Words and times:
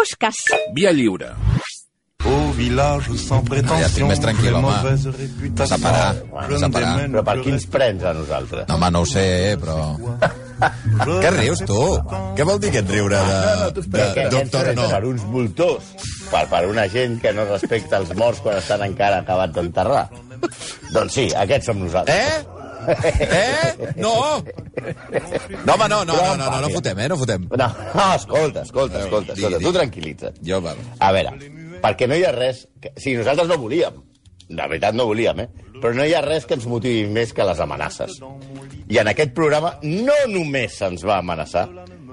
Fosques. 0.00 0.36
Via 0.72 0.92
lliure. 0.96 1.34
Au 2.24 2.52
village 2.52 3.16
sans 3.16 3.42
prétention, 3.44 3.80
ja 3.80 3.88
estic 3.88 4.04
més 4.08 4.20
tranquil, 4.20 4.52
de 4.52 4.58
home. 4.58 4.72
réputation. 5.16 5.66
Separar, 5.74 6.14
Je 6.14 6.52
ne 6.52 6.58
separar. 6.58 6.92
t'aime 6.96 7.12
Però 7.14 7.22
per 7.24 7.34
quins 7.44 7.66
prens 7.66 8.04
a 8.04 8.12
nosaltres? 8.16 8.64
No, 8.68 8.74
home, 8.76 8.90
no 8.90 9.00
ho 9.00 9.08
sé, 9.08 9.24
eh, 9.50 9.56
però... 9.60 9.76
Què 11.24 11.32
rius, 11.36 11.62
tu? 11.68 11.80
Què 12.36 12.46
vol 12.48 12.60
dir 12.60 12.68
aquest 12.72 12.92
riure 12.92 13.20
de, 13.28 13.40
de, 13.80 14.06
Que 14.14 14.26
doctor 14.32 14.70
aquests 14.70 14.80
no? 14.80 14.88
Per 14.92 15.02
uns 15.10 15.26
voltors, 15.34 15.90
per, 16.30 16.44
per 16.52 16.62
una 16.68 16.86
gent 16.92 17.18
que 17.20 17.32
no 17.36 17.44
respecta 17.48 18.00
els 18.00 18.12
morts 18.16 18.40
quan 18.44 18.56
estan 18.60 18.84
encara 18.88 19.20
acabats 19.24 19.56
d'enterrar. 19.56 20.06
doncs 20.96 21.16
sí, 21.16 21.28
aquests 21.44 21.72
som 21.72 21.80
nosaltres. 21.80 22.16
Eh? 22.16 22.59
Eh? 22.88 23.92
No! 23.96 24.42
No, 25.64 25.74
home, 25.74 25.88
no, 25.88 26.04
no, 26.04 26.14
no, 26.16 26.36
no, 26.36 26.50
no, 26.50 26.60
no 26.60 26.70
fotem, 26.70 26.98
eh, 26.98 27.08
no 27.08 27.16
fotem. 27.18 27.46
No, 27.50 27.66
no, 27.94 28.06
escolta, 28.14 28.62
escolta, 28.62 29.00
escolta, 29.04 29.34
Digui, 29.34 29.46
escolta 29.46 29.58
digui. 29.58 29.64
tu 29.64 29.72
tranquil·litza't. 29.78 30.38
Jo, 30.46 30.60
val. 30.64 30.78
A 30.98 31.10
veure, 31.12 31.34
perquè 31.82 32.08
no 32.08 32.16
hi 32.18 32.24
ha 32.24 32.32
res... 32.36 32.64
Que... 32.80 32.92
Sí, 32.96 33.14
nosaltres 33.18 33.48
no 33.50 33.58
volíem. 33.60 34.00
De 34.50 34.62
veritat 34.66 34.96
no 34.98 35.06
volíem, 35.06 35.44
eh? 35.44 35.48
Però 35.80 35.92
no 35.94 36.04
hi 36.04 36.14
ha 36.16 36.22
res 36.24 36.46
que 36.48 36.56
ens 36.58 36.66
motivi 36.68 37.04
més 37.08 37.32
que 37.36 37.44
les 37.46 37.60
amenaces. 37.62 38.16
I 38.90 38.98
en 39.00 39.08
aquest 39.12 39.32
programa 39.36 39.76
no 39.86 40.16
només 40.28 40.74
se'ns 40.80 41.04
va 41.06 41.20
amenaçar, 41.22 41.68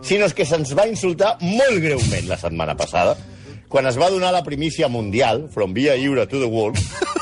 sinó 0.05 0.27
que 0.35 0.45
se'ns 0.45 0.75
va 0.77 0.85
insultar 0.87 1.33
molt 1.41 1.81
greument 1.83 2.29
la 2.29 2.37
setmana 2.37 2.75
passada, 2.77 3.17
quan 3.67 3.87
es 3.89 3.97
va 3.99 4.07
donar 4.13 4.29
la 4.31 4.43
primícia 4.45 4.87
mundial, 4.87 5.47
From 5.51 5.73
Via 5.73 5.95
Euro 5.95 6.27
to 6.27 6.39
the 6.39 6.45
World, 6.47 6.77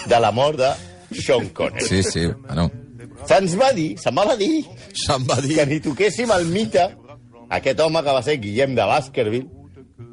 de 0.05 0.19
la 0.19 0.31
mort 0.35 0.59
de 0.59 0.73
Sean 1.21 1.47
Connery. 1.49 1.85
Sí, 1.87 2.03
sí, 2.03 2.27
bueno, 2.45 2.69
Se'ns 3.29 3.55
va 3.59 3.71
dir, 3.75 3.89
se'm 4.01 4.21
va 4.21 4.35
dir, 4.39 4.63
se'm 5.05 5.25
va 5.29 5.39
dir... 5.41 5.55
que 5.57 5.65
ni 5.69 5.79
toquéssim 5.83 6.31
el 6.35 6.47
mite, 6.51 6.89
aquest 7.49 7.79
home 7.79 8.03
que 8.03 8.17
va 8.17 8.23
ser 8.25 8.39
Guillem 8.41 8.75
de 8.77 8.87
Baskerville, 8.89 9.49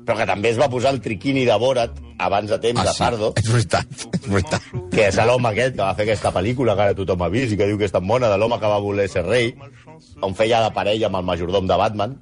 però 0.07 0.19
que 0.19 0.27
també 0.27 0.51
es 0.51 0.59
va 0.59 0.69
posar 0.71 0.93
el 0.95 1.01
triquini 1.03 1.45
de 1.47 1.57
Borat 1.59 1.99
abans 2.23 2.51
de 2.51 2.59
temps, 2.63 2.83
de 2.87 2.95
Pardo, 2.99 3.33
és 3.39 3.49
veritat, 3.51 4.07
és 4.19 4.29
veritat. 4.29 4.67
que 4.93 5.07
és 5.09 5.19
l'home 5.27 5.51
aquest 5.51 5.77
que 5.77 5.83
va 5.83 5.95
fer 5.99 6.07
aquesta 6.07 6.33
pel·lícula 6.35 6.77
que 6.79 6.87
ara 6.87 6.97
tothom 6.99 7.23
ha 7.23 7.31
vist 7.33 7.55
i 7.55 7.59
que 7.59 7.69
diu 7.71 7.79
que 7.79 7.87
és 7.89 7.95
tan 7.95 8.07
bona, 8.07 8.31
de 8.31 8.39
l'home 8.39 8.59
que 8.63 8.71
va 8.71 8.81
voler 8.83 9.09
ser 9.11 9.25
rei, 9.27 9.53
on 10.23 10.35
feia 10.39 10.63
de 10.63 10.71
parella 10.75 11.09
amb 11.11 11.21
el 11.21 11.27
majordom 11.27 11.71
de 11.71 11.79
Batman, 11.79 12.17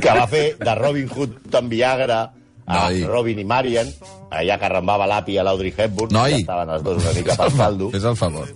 que 0.00 0.16
va 0.20 0.26
fer 0.30 0.46
de 0.60 0.74
Robin 0.80 1.08
Hood 1.08 1.60
amb 1.60 1.72
Viagra 1.72 2.20
a 2.66 2.84
Noi. 2.86 3.04
Robin 3.08 3.40
i 3.40 3.44
Marian, 3.44 3.90
allà 4.32 4.58
que 4.60 4.68
arrambava 4.68 5.08
l'api 5.08 5.36
a 5.38 5.44
l'Audrey 5.44 5.72
Hepburn, 5.76 6.12
Noi. 6.16 6.32
que 6.32 6.44
estaven 6.44 6.72
els 6.76 6.84
dos 6.84 7.02
una 7.02 7.12
mica 7.16 7.36
pel 7.36 7.52
saldo, 7.56 7.90
Fes 7.92 8.08
el 8.08 8.16
favor. 8.16 8.48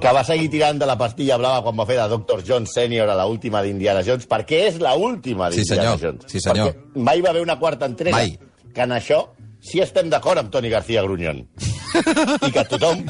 Que 0.00 0.12
va 0.14 0.22
seguir 0.24 0.48
tirant 0.52 0.78
de 0.80 0.86
la 0.86 0.96
pastilla 0.98 1.36
blava 1.40 1.62
quan 1.66 1.78
va 1.78 1.86
fer 1.88 1.96
de 1.98 2.06
Dr. 2.12 2.42
Jones 2.46 2.72
Senior 2.74 3.10
a 3.10 3.16
la 3.18 3.26
última 3.26 3.62
d'Indiana 3.64 4.02
Jones, 4.06 4.28
perquè 4.30 4.64
és 4.68 4.78
la 4.82 4.94
última 4.96 5.50
Sí, 5.50 5.62
d'Indiana 5.64 5.96
senyor. 5.96 5.98
Jones. 6.04 6.30
Sí, 6.32 6.40
senyor. 6.44 6.72
Perquè 6.72 7.02
mai 7.08 7.20
va 7.24 7.30
haver 7.34 7.42
una 7.42 7.58
quarta 7.58 7.86
entrega. 7.86 8.16
Mai. 8.16 8.38
Que 8.74 8.82
en 8.86 8.94
això 8.94 9.24
sí 9.60 9.80
estem 9.82 10.08
d'acord 10.10 10.38
amb 10.38 10.52
Toni 10.54 10.70
García 10.70 11.02
Grunyón. 11.02 11.42
I 12.46 12.50
que 12.52 12.64
tothom... 12.68 13.00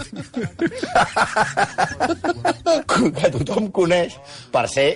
que 3.18 3.30
tothom 3.34 3.68
coneix 3.74 4.14
per 4.54 4.64
ser 4.70 4.86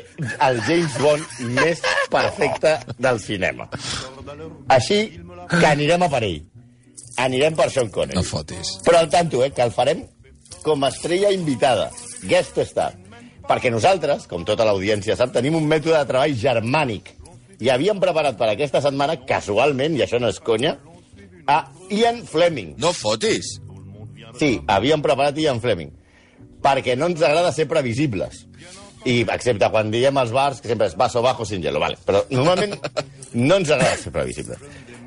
el 0.46 0.60
James 0.68 0.96
Bond 1.02 1.42
més 1.58 1.82
perfecte 2.12 2.77
del 2.98 3.20
cinema. 3.20 3.68
Així 4.72 5.02
que 5.50 5.66
anirem 5.68 6.06
a 6.06 6.10
per 6.12 6.22
ell. 6.28 6.40
Anirem 7.20 7.56
per 7.58 7.68
Sean 7.70 7.90
Connery. 7.92 8.16
No 8.16 8.24
fotis. 8.24 8.78
Però 8.86 9.02
al 9.02 9.10
tanto, 9.12 9.42
eh, 9.44 9.50
que 9.52 9.62
el 9.66 9.72
farem 9.74 10.06
com 10.64 10.84
a 10.84 10.91
estrella 10.92 11.32
invitada, 11.34 11.91
guest 12.28 12.58
star. 12.68 12.92
Perquè 13.48 13.72
nosaltres, 13.74 14.28
com 14.30 14.44
tota 14.46 14.66
l'audiència 14.66 15.16
sap, 15.18 15.32
tenim 15.34 15.56
un 15.58 15.66
mètode 15.68 15.98
de 15.98 16.08
treball 16.08 16.36
germànic. 16.38 17.10
I 17.62 17.70
havíem 17.70 18.00
preparat 18.02 18.38
per 18.38 18.52
aquesta 18.52 18.80
setmana, 18.83 19.18
casualment, 19.27 19.96
i 19.98 20.05
això 20.05 20.20
no 20.22 20.30
és 20.30 20.38
conya, 20.42 20.77
a 21.46 21.58
Ian 21.90 22.22
Fleming. 22.27 22.77
No 22.83 22.92
fotis. 22.94 23.56
Sí, 24.38 24.55
havíem 24.70 25.02
preparat 25.05 25.38
Ian 25.42 25.60
Fleming. 25.62 25.90
Perquè 26.62 26.94
no 26.96 27.11
ens 27.11 27.23
agrada 27.23 27.52
ser 27.55 27.67
previsibles. 27.70 28.46
I, 29.05 29.23
excepte 29.35 29.68
quan 29.73 29.90
diem 29.90 30.18
als 30.20 30.30
bars, 30.35 30.61
que 30.63 30.70
sempre 30.70 30.86
és 30.90 30.96
vaso 30.98 31.23
bajo 31.24 31.46
sin 31.48 31.63
hielo, 31.63 31.80
vale. 31.83 31.98
Però 32.07 32.23
normalment 32.30 32.77
no 33.35 33.58
ens 33.58 33.73
agrada 33.74 33.98
ser 33.98 34.13
previsibles. 34.14 34.63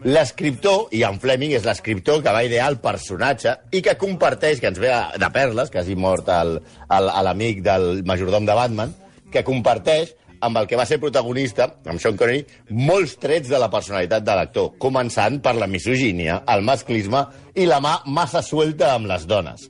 L'escriptor, 0.05 0.91
Ian 0.93 1.17
Fleming, 1.21 1.55
és 1.57 1.63
l'escriptor 1.65 2.19
que 2.21 2.33
va 2.35 2.43
idear 2.45 2.67
el 2.69 2.77
personatge 2.83 3.55
i 3.73 3.81
que 3.81 3.95
comparteix, 3.97 4.59
que 4.61 4.69
ens 4.69 4.81
ve 4.81 4.91
de, 4.91 5.29
perles, 5.33 5.71
que 5.73 5.81
hagi 5.81 5.95
mort 5.97 6.29
l'amic 6.29 7.63
del 7.65 8.03
majordom 8.05 8.45
de 8.45 8.57
Batman, 8.57 8.93
que 9.33 9.43
comparteix 9.47 10.13
amb 10.45 10.59
el 10.59 10.67
que 10.69 10.77
va 10.77 10.85
ser 10.85 10.99
protagonista, 11.01 11.71
amb 11.89 12.01
Sean 12.01 12.19
Connery, 12.19 12.43
molts 12.77 13.15
trets 13.21 13.49
de 13.49 13.57
la 13.57 13.71
personalitat 13.73 14.25
de 14.27 14.35
l'actor, 14.37 14.73
començant 14.77 15.39
per 15.41 15.55
la 15.57 15.69
misogínia, 15.71 16.41
el 16.53 16.61
masclisme 16.67 17.23
i 17.55 17.65
la 17.65 17.79
mà 17.81 17.97
massa 18.05 18.43
suelta 18.45 18.91
amb 18.93 19.09
les 19.09 19.25
dones. 19.25 19.69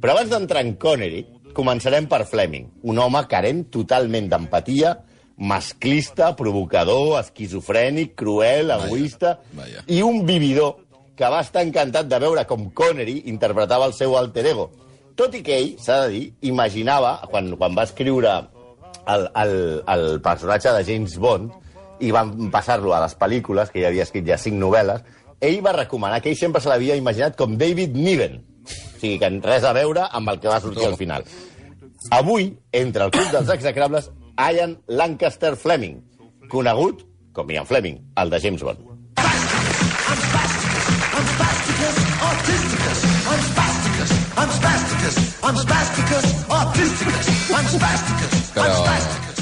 Però 0.00 0.16
abans 0.16 0.32
d'entrar 0.32 0.64
en 0.64 0.74
Connery, 0.80 1.22
començarem 1.56 2.06
per 2.10 2.24
Fleming, 2.28 2.68
un 2.82 2.98
home 2.98 3.22
carent 3.30 3.64
totalment 3.72 4.28
d'empatia, 4.30 4.96
masclista, 5.40 6.34
provocador, 6.36 7.16
esquizofrènic, 7.22 8.14
cruel, 8.14 8.70
egoista 8.76 9.38
vaja. 9.56 9.84
i 9.88 10.02
un 10.04 10.26
vividor 10.28 10.76
que 11.16 11.28
va 11.32 11.40
estar 11.44 11.64
encantat 11.64 12.08
de 12.08 12.18
veure 12.20 12.44
com 12.48 12.68
Connery 12.76 13.22
interpretava 13.32 13.88
el 13.88 13.96
seu 13.96 14.16
alter 14.16 14.46
ego. 14.52 14.70
Tot 15.16 15.34
i 15.36 15.42
que 15.44 15.56
ell, 15.56 15.74
s'ha 15.80 16.04
de 16.06 16.12
dir, 16.14 16.22
imaginava, 16.48 17.18
quan, 17.28 17.50
quan 17.60 17.76
va 17.76 17.84
escriure 17.88 18.36
el, 19.06 19.26
el, 19.42 19.54
el 19.84 20.06
personatge 20.24 20.72
de 20.76 20.84
James 20.86 21.16
Bond 21.20 21.52
i 22.00 22.12
van 22.14 22.32
passar-lo 22.52 22.94
a 22.96 23.02
les 23.04 23.16
pel·lícules, 23.20 23.72
que 23.72 23.82
ja 23.82 23.90
havia 23.90 24.06
escrit 24.06 24.28
ja 24.28 24.38
cinc 24.40 24.56
novel·les, 24.60 25.04
ell 25.40 25.58
va 25.64 25.76
recomanar 25.76 26.20
que 26.20 26.32
ell 26.32 26.38
sempre 26.40 26.60
se 26.60 26.68
l'havia 26.72 26.96
imaginat 26.96 27.36
com 27.36 27.56
David 27.60 27.96
Niven. 27.96 28.40
O 28.64 29.00
sigui, 29.00 29.18
que 29.18 29.30
res 29.44 29.64
a 29.64 29.72
veure 29.76 30.06
amb 30.10 30.28
el 30.28 30.40
que 30.40 30.48
va 30.52 30.60
sortir 30.60 30.86
al 30.86 30.96
final. 31.00 31.24
Avui, 32.16 32.50
entre 32.72 33.04
el 33.04 33.10
club 33.10 33.30
dels 33.32 33.48
execrables, 33.56 34.10
Ian 34.40 34.78
Lancaster 34.88 35.54
Fleming, 35.56 35.98
conegut 36.48 37.04
com 37.32 37.50
Ian 37.50 37.66
Fleming, 37.66 37.98
el 38.16 38.30
de 38.30 38.40
James 38.40 38.62
Bond. 38.62 38.86
Però... 48.54 48.66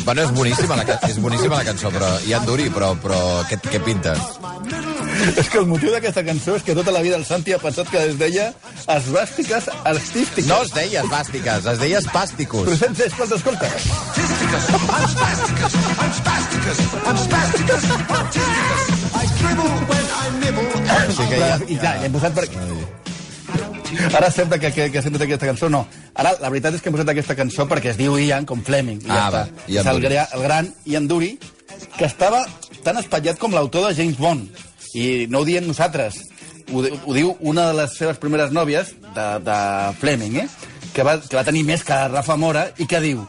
Bueno, 0.09 0.23
és 0.25 0.31
boníssima 0.33 0.77
la, 0.79 0.85
ca- 0.89 0.99
és 1.09 1.19
boníssima 1.21 1.59
la 1.61 1.65
cançó, 1.69 1.91
però 1.93 2.09
i 2.25 2.33
en 2.33 2.47
duri, 2.49 2.71
però, 2.73 2.95
però 3.03 3.19
què, 3.51 3.59
què 3.69 3.81
pinta? 3.85 4.15
És 5.41 5.49
que 5.51 5.59
el 5.59 5.67
motiu 5.67 5.91
d'aquesta 5.95 6.23
cançó 6.27 6.55
és 6.59 6.63
que 6.67 6.75
tota 6.79 6.93
la 6.95 7.01
vida 7.03 7.17
el 7.19 7.25
Santi 7.27 7.53
ha 7.53 7.59
pensat 7.63 7.89
que 7.91 7.99
es 8.11 8.19
deia 8.21 8.53
esbàstiques 8.95 9.69
artístiques. 9.85 10.47
No 10.51 10.63
es 10.63 10.73
deia 10.77 11.03
esbàstiques, 11.05 11.67
es 11.73 11.79
deia 11.83 11.99
Però 12.01 12.11
espàsticos. 12.11 12.77
sense, 12.79 13.07
escolta, 13.11 13.35
escolta. 13.37 13.71
Sí 21.09 21.25
que 21.29 21.39
ja, 21.39 21.59
I 21.69 21.77
ja, 21.77 21.93
ja 21.99 22.05
hem 22.07 22.13
posat 22.15 22.35
per... 22.37 22.45
Ara 24.15 24.29
sembla 24.31 24.59
que, 24.61 24.71
que, 24.73 24.91
que 24.93 25.01
sento 25.03 25.19
aquesta 25.25 25.49
cançó, 25.49 25.69
no. 25.73 25.81
Ara, 26.15 26.35
la 26.43 26.51
veritat 26.53 26.77
és 26.77 26.83
que 26.85 26.91
hem 26.91 26.97
posat 26.99 27.11
aquesta 27.15 27.35
cançó 27.39 27.65
perquè 27.71 27.91
es 27.95 27.99
diu 27.99 28.19
Ian, 28.21 28.45
com 28.47 28.61
Fleming. 28.65 29.01
I 29.07 29.09
ja 29.09 29.17
Ah, 29.17 29.29
està. 29.29 29.41
va, 29.41 29.67
Ian 29.73 29.87
és 29.87 29.91
el, 29.95 30.05
el 30.39 30.45
gran 30.45 30.71
Ian 30.87 31.09
Dury, 31.11 31.33
que 31.97 32.07
estava 32.07 32.45
tan 32.85 33.01
espatllat 33.01 33.41
com 33.41 33.55
l'autor 33.57 33.89
de 33.89 33.97
James 33.99 34.19
Bond. 34.21 34.47
I 34.99 35.07
no 35.31 35.43
ho 35.43 35.49
diem 35.49 35.67
nosaltres. 35.69 36.21
Ho, 36.73 36.83
ho 36.83 37.15
diu 37.17 37.33
una 37.41 37.69
de 37.71 37.79
les 37.81 37.95
seves 37.97 38.19
primeres 38.21 38.53
nòvies, 38.53 38.93
de, 39.15 39.29
de 39.47 39.59
Fleming, 40.01 40.43
eh? 40.43 40.49
que, 40.93 41.05
va, 41.07 41.19
que 41.23 41.39
va 41.39 41.47
tenir 41.47 41.65
més 41.69 41.85
que 41.87 41.97
Rafa 42.11 42.37
Mora, 42.41 42.69
i 42.83 42.89
que 42.91 43.01
diu 43.05 43.23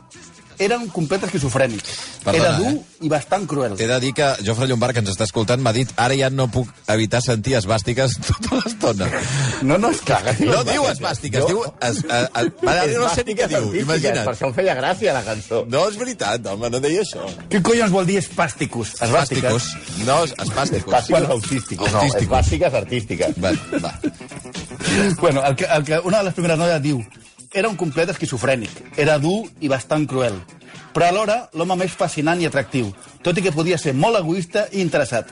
era 0.60 0.78
un 0.78 0.90
complet 0.92 1.24
esquizofrènic. 1.26 1.82
Perdona, 2.24 2.44
era 2.44 2.58
dur 2.60 2.72
eh? 2.76 3.06
i 3.08 3.10
bastant 3.12 3.46
cruel. 3.48 3.78
T'he 3.80 3.88
de 3.88 4.00
dir 4.04 4.12
que 4.18 4.28
Jofre 4.46 4.68
Llombard, 4.68 4.94
que 4.94 5.00
ens 5.04 5.10
està 5.14 5.24
escoltant, 5.26 5.62
m'ha 5.64 5.72
dit 5.76 5.92
ara 5.96 6.18
ja 6.20 6.28
no 6.30 6.50
puc 6.52 6.68
evitar 6.92 7.22
sentir 7.24 7.56
esbàstiques 7.60 8.18
tota 8.28 8.60
l'estona. 8.60 9.08
No, 9.64 9.78
no, 9.80 9.92
és 9.96 10.02
clar. 10.06 10.22
No 10.44 10.62
diu 10.68 10.86
esbàstiques, 10.92 11.48
diu... 11.48 11.64
Es, 11.90 12.02
a, 12.12 12.22
a, 12.28 12.44
a, 12.44 12.76
no 13.00 13.10
sé 13.16 13.24
ni 13.28 13.38
què 13.40 13.48
diu, 13.52 13.70
Per 13.72 13.82
imagina't. 13.86 14.28
això 14.34 14.50
em 14.52 14.56
feia 14.60 14.76
gràcia 14.78 15.16
la 15.16 15.24
cançó. 15.28 15.64
No, 15.72 15.86
és 15.90 15.98
veritat, 16.02 16.46
home, 16.52 16.70
no 16.76 16.84
deia 16.84 17.06
això. 17.08 17.24
Què 17.50 17.64
collons 17.64 17.96
vol 17.96 18.06
dir 18.10 18.20
espàsticos? 18.20 18.98
Espàsticos. 19.08 19.72
No, 20.04 20.22
espàsticos. 20.28 20.92
Espàstiques 20.92 21.30
autístiques. 21.38 21.94
No, 21.94 22.04
Autísticos. 22.04 22.28
espàstiques 22.28 22.80
artístiques. 22.84 23.40
Va, 23.42 23.56
va. 23.80 23.96
Bueno, 25.22 25.44
el 25.46 25.56
que, 25.56 25.66
el 25.66 25.84
que 25.86 26.00
una 26.04 26.20
de 26.20 26.24
les 26.30 26.34
primeres 26.34 26.58
noies 26.60 26.82
diu 26.84 27.00
era 27.54 27.70
un 27.70 27.78
complet 27.78 28.10
esquizofrènic, 28.14 28.72
era 28.98 29.18
dur 29.20 29.44
i 29.60 29.70
bastant 29.72 30.06
cruel, 30.10 30.36
però 30.94 31.10
alhora 31.10 31.40
l'home 31.54 31.78
més 31.84 31.96
fascinant 31.98 32.42
i 32.42 32.48
atractiu, 32.50 32.92
tot 33.26 33.38
i 33.38 33.46
que 33.46 33.54
podia 33.56 33.78
ser 33.78 33.96
molt 33.98 34.20
egoista 34.20 34.68
i 34.72 34.84
interessat. 34.84 35.32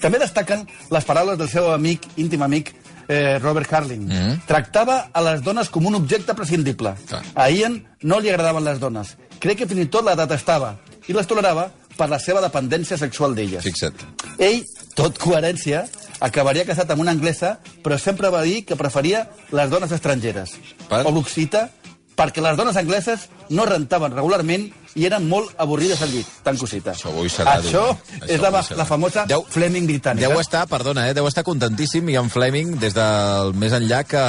També 0.00 0.20
destaquen 0.20 0.64
les 0.90 1.04
paraules 1.04 1.36
del 1.38 1.50
seu 1.52 1.68
amic, 1.74 2.06
íntim 2.16 2.42
amic, 2.42 2.72
eh, 3.10 3.38
Robert 3.38 3.72
Harling. 3.72 4.06
Mm. 4.08 4.38
Tractava 4.48 5.10
a 5.12 5.24
les 5.26 5.42
dones 5.44 5.68
com 5.68 5.86
un 5.86 5.98
objecte 5.98 6.34
prescindible. 6.34 6.94
Clar. 7.08 7.20
A 7.34 7.50
Ian 7.50 7.82
no 8.02 8.20
li 8.20 8.30
agradaven 8.30 8.64
les 8.64 8.80
dones. 8.80 9.16
Crec 9.40 9.60
que 9.60 9.68
fins 9.68 9.84
i 9.84 9.90
tot 9.92 10.06
la 10.06 10.16
detestava 10.16 10.76
i 11.08 11.16
les 11.16 11.28
tolerava 11.28 11.68
per 11.96 12.08
la 12.08 12.20
seva 12.22 12.40
dependència 12.40 12.96
sexual 12.96 13.34
d'elles. 13.36 13.64
Fixa't. 13.66 14.06
Ell 14.38 14.62
tot 14.96 15.18
coherència, 15.20 15.84
acabaria 16.20 16.64
casat 16.68 16.90
amb 16.92 17.04
una 17.04 17.12
anglesa, 17.12 17.58
però 17.84 17.98
sempre 17.98 18.30
va 18.32 18.42
dir 18.46 18.64
que 18.68 18.78
preferia 18.78 19.26
les 19.56 19.70
dones 19.72 19.92
estrangeres. 19.92 20.56
Per? 20.88 21.02
O 21.06 21.14
l'occita, 21.14 21.68
perquè 22.16 22.42
les 22.44 22.58
dones 22.58 22.76
angleses 22.76 23.28
no 23.48 23.66
rentaven 23.68 24.14
regularment 24.16 24.68
i 24.98 25.04
eren 25.06 25.28
molt 25.28 25.52
avorrides 25.62 26.00
al 26.02 26.10
llit. 26.10 26.26
Tan 26.42 26.56
cosita. 26.58 26.92
Això 26.96 27.08
avui 27.12 27.28
serà 27.30 27.58
dur. 27.62 27.70
Això 27.70 27.82
Això 27.90 28.26
és 28.26 28.40
la, 28.40 28.48
avui 28.48 28.62
serà. 28.66 28.76
la 28.80 28.86
famosa 28.88 29.24
Deu- 29.30 29.44
Fleming 29.48 29.86
britànica. 29.86 30.28
Deu 30.28 30.40
estar, 30.40 30.64
perdona, 30.66 31.08
eh, 31.08 31.14
deu 31.14 31.28
estar 31.28 31.44
contentíssim 31.46 32.08
i 32.10 32.16
en 32.16 32.30
Fleming 32.30 32.74
des 32.80 32.94
del 32.96 33.54
més 33.54 33.72
enllà 33.76 34.02
que, 34.04 34.24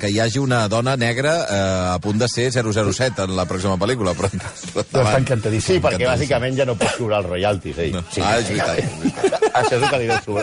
que 0.00 0.10
hi 0.12 0.20
hagi 0.20 0.38
una 0.42 0.66
dona 0.68 0.96
negra 0.96 1.34
eh, 1.48 1.94
a 1.94 1.98
punt 2.04 2.18
de 2.20 2.28
ser 2.28 2.50
007 2.52 3.24
en 3.24 3.34
la 3.36 3.46
pròxima 3.48 3.78
pel·lícula. 3.80 4.12
Però, 4.18 4.28
però 4.28 4.84
Però 4.92 5.06
està 5.06 5.18
encantadíssim. 5.22 5.76
Sí, 5.78 5.80
perquè 5.80 6.06
bàsicament 6.08 6.56
ja 6.58 6.66
no 6.68 6.76
pots 6.76 6.96
cobrar 7.00 7.22
els 7.24 7.28
royalties, 7.30 7.78
ell. 7.78 7.94
No. 7.96 8.04
Sí. 8.12 8.20
Ah, 8.20 8.38
és 8.38 8.48
veritat. 8.48 9.48
Això 9.54 9.76
és 9.78 9.82
el 9.82 9.88
que 9.90 9.98
li 10.02 10.06
deu, 10.12 10.38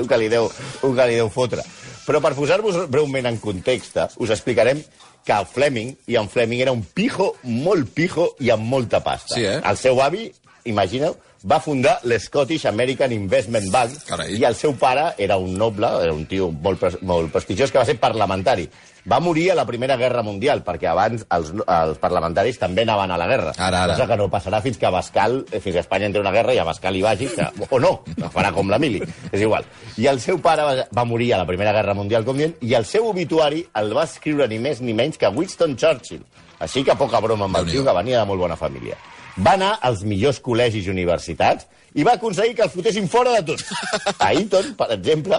el 0.00 0.08
que 0.08 0.18
li 0.18 0.28
deu, 0.32 0.50
el 0.84 0.96
que 0.96 1.06
li 1.10 1.14
deu 1.20 1.28
fotre. 1.30 1.62
Però 2.06 2.20
per 2.24 2.34
posar-vos 2.36 2.78
breument 2.90 3.28
en 3.30 3.38
context, 3.42 3.98
us 4.18 4.32
explicarem 4.32 4.80
que 5.26 5.36
el 5.36 5.46
Fleming, 5.46 5.92
i 6.08 6.16
en 6.16 6.30
Fleming 6.32 6.62
era 6.64 6.72
un 6.72 6.82
pijo, 6.82 7.34
molt 7.44 7.90
pijo 7.94 8.30
i 8.40 8.50
amb 8.54 8.64
molta 8.66 9.02
pasta. 9.04 9.36
Sí, 9.36 9.44
eh? 9.44 9.58
El 9.60 9.78
seu 9.80 10.00
avi, 10.02 10.30
imagineu, 10.68 11.16
va 11.48 11.60
fundar 11.60 11.98
l'Scottish 12.04 12.66
American 12.68 13.12
Investment 13.12 13.70
Bank 13.72 13.94
Carai. 14.08 14.34
i 14.36 14.44
el 14.44 14.54
seu 14.54 14.74
pare 14.76 15.14
era 15.16 15.36
un 15.40 15.54
noble, 15.56 15.88
era 16.02 16.12
un 16.12 16.26
tio 16.28 16.50
molt, 16.52 16.80
pres- 16.80 17.00
molt 17.02 17.30
prestigiós 17.32 17.70
que 17.72 17.78
va 17.78 17.84
ser 17.88 17.96
parlamentari. 17.98 18.68
Va 19.08 19.16
morir 19.24 19.46
a 19.50 19.54
la 19.56 19.64
Primera 19.64 19.96
Guerra 19.96 20.20
Mundial, 20.22 20.60
perquè 20.62 20.84
abans 20.90 21.24
els, 21.32 21.54
els 21.56 21.96
parlamentaris 21.98 22.58
també 22.60 22.82
anaven 22.84 23.10
a 23.10 23.16
la 23.16 23.26
guerra. 23.26 23.54
Ara, 23.56 23.84
ara. 23.86 23.94
Cosa 23.96 24.06
que 24.10 24.16
no 24.20 24.26
passarà 24.28 24.60
fins 24.60 24.76
que 24.76 24.84
Abascal, 24.84 25.38
eh, 25.50 25.60
fins 25.60 25.72
que 25.78 25.80
Espanya 25.80 26.10
entri 26.10 26.20
en 26.20 26.26
una 26.26 26.34
guerra 26.36 26.52
i 26.52 26.58
Abascal 26.60 26.96
hi 26.96 27.00
vagi, 27.06 27.30
que, 27.32 27.46
o 27.70 27.78
no, 27.80 28.02
no 28.20 28.28
farà 28.34 28.52
com 28.52 28.68
l'Emili, 28.68 29.00
és 29.32 29.40
igual. 29.40 29.64
I 29.96 30.06
el 30.12 30.20
seu 30.20 30.38
pare 30.44 30.62
va, 30.68 30.84
va 30.92 31.04
morir 31.08 31.32
a 31.32 31.38
la 31.40 31.46
Primera 31.48 31.72
Guerra 31.72 31.94
Mundial, 31.96 32.26
com 32.28 32.36
dient, 32.36 32.52
i 32.60 32.74
el 32.76 32.84
seu 32.84 33.08
obituari 33.08 33.64
el 33.80 33.96
va 33.96 34.04
escriure 34.04 34.46
ni 34.52 34.58
més 34.60 34.82
ni 34.84 34.92
menys 34.92 35.16
que 35.16 35.32
Winston 35.32 35.78
Churchill. 35.80 36.20
Així 36.60 36.84
que 36.84 36.92
poca 36.94 37.20
broma 37.24 37.46
amb 37.48 37.56
el 37.56 37.70
tio, 37.72 37.80
que 37.88 37.96
venia 37.96 38.18
de 38.20 38.26
molt 38.28 38.40
bona 38.44 38.56
família. 38.60 38.98
Va 39.40 39.54
anar 39.56 39.70
als 39.86 40.02
millors 40.04 40.40
col·legis 40.44 40.84
i 40.84 40.92
universitats 40.92 41.64
i 41.96 42.04
va 42.04 42.18
aconseguir 42.18 42.56
que 42.58 42.66
el 42.66 42.72
fotessin 42.72 43.08
fora 43.08 43.38
de 43.38 43.52
tot. 43.52 43.62
A 44.26 44.34
Eton, 44.36 44.74
per 44.76 44.90
exemple, 44.92 45.38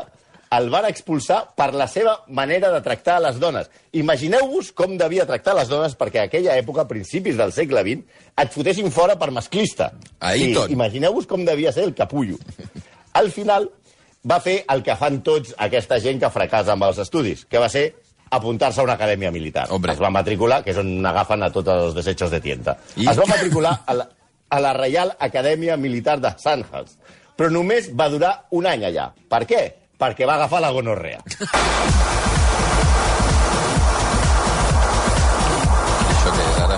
el 0.57 0.69
van 0.73 0.87
expulsar 0.89 1.43
per 1.55 1.69
la 1.77 1.85
seva 1.87 2.15
manera 2.27 2.71
de 2.73 2.81
tractar 2.83 3.19
a 3.19 3.23
les 3.27 3.37
dones. 3.39 3.69
Imagineu-vos 3.95 4.73
com 4.75 4.97
devia 4.99 5.27
tractar 5.29 5.53
les 5.55 5.69
dones 5.71 5.93
perquè 5.99 6.23
a 6.23 6.25
aquella 6.27 6.57
època, 6.59 6.83
a 6.83 6.89
principis 6.89 7.37
del 7.39 7.53
segle 7.55 7.85
XX, 7.85 8.25
et 8.43 8.51
fotessin 8.51 8.91
fora 8.91 9.15
per 9.21 9.29
masclista. 9.31 9.93
A 10.19 10.33
Eton. 10.35 10.67
I 10.67 10.75
Imagineu-vos 10.75 11.29
com 11.29 11.45
devia 11.47 11.71
ser 11.71 11.85
el 11.87 11.95
capullo. 11.95 12.41
Al 13.15 13.31
final, 13.31 13.69
va 14.27 14.41
fer 14.43 14.63
el 14.73 14.83
que 14.83 14.97
fan 14.99 15.21
tots 15.23 15.55
aquesta 15.57 16.01
gent 16.03 16.19
que 16.19 16.33
fracassa 16.33 16.75
amb 16.75 16.89
els 16.89 16.99
estudis, 17.05 17.45
que 17.45 17.61
va 17.61 17.69
ser 17.71 17.91
apuntar-se 18.31 18.79
a 18.81 18.83
una 18.85 18.93
acadèmia 18.97 19.31
militar. 19.31 19.67
Hombre. 19.69 19.93
Es 19.93 19.99
va 20.01 20.09
matricular, 20.09 20.61
que 20.63 20.71
és 20.71 20.77
on 20.79 21.05
agafen 21.05 21.43
a 21.43 21.49
tots 21.51 21.67
els 21.69 21.93
desechos 21.95 22.31
de 22.31 22.39
tienda. 22.41 22.77
I? 22.95 23.07
Es 23.11 23.17
va 23.19 23.25
matricular 23.27 23.75
a 23.85 23.93
la, 23.93 24.07
a 24.49 24.59
la 24.63 24.73
Reial 24.73 25.13
Acadèmia 25.19 25.77
Militar 25.77 26.19
de 26.23 26.31
Sandhurst, 26.39 26.97
però 27.37 27.51
només 27.51 27.91
va 27.97 28.09
durar 28.09 28.33
un 28.51 28.65
any 28.67 28.83
allà. 28.89 29.09
Per 29.29 29.43
què? 29.49 29.61
Perquè 30.01 30.25
va 30.25 30.35
agafar 30.39 30.61
la 30.63 30.71
gonorrea. 30.73 31.19
Això 36.11 36.31
què 36.35 36.45
és, 36.47 36.57
ara? 36.65 36.77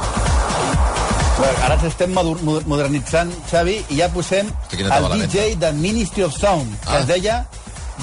Bueno, 1.33 1.57
ara 1.65 1.75
ens 1.75 1.85
estem 1.89 2.13
moder- 2.15 2.41
moder- 2.45 2.65
modernitzant, 2.69 3.31
Xavi, 3.49 3.77
i 3.89 3.97
ja 3.99 4.09
posem 4.13 4.49
el. 4.71 5.07
DJ 5.23 5.56
de 5.59 5.71
Ministry 5.73 6.23
of 6.23 6.35
Sound, 6.38 6.69
que 6.83 6.89
Ah. 6.95 6.99
es 6.99 7.07
deia 7.07 7.45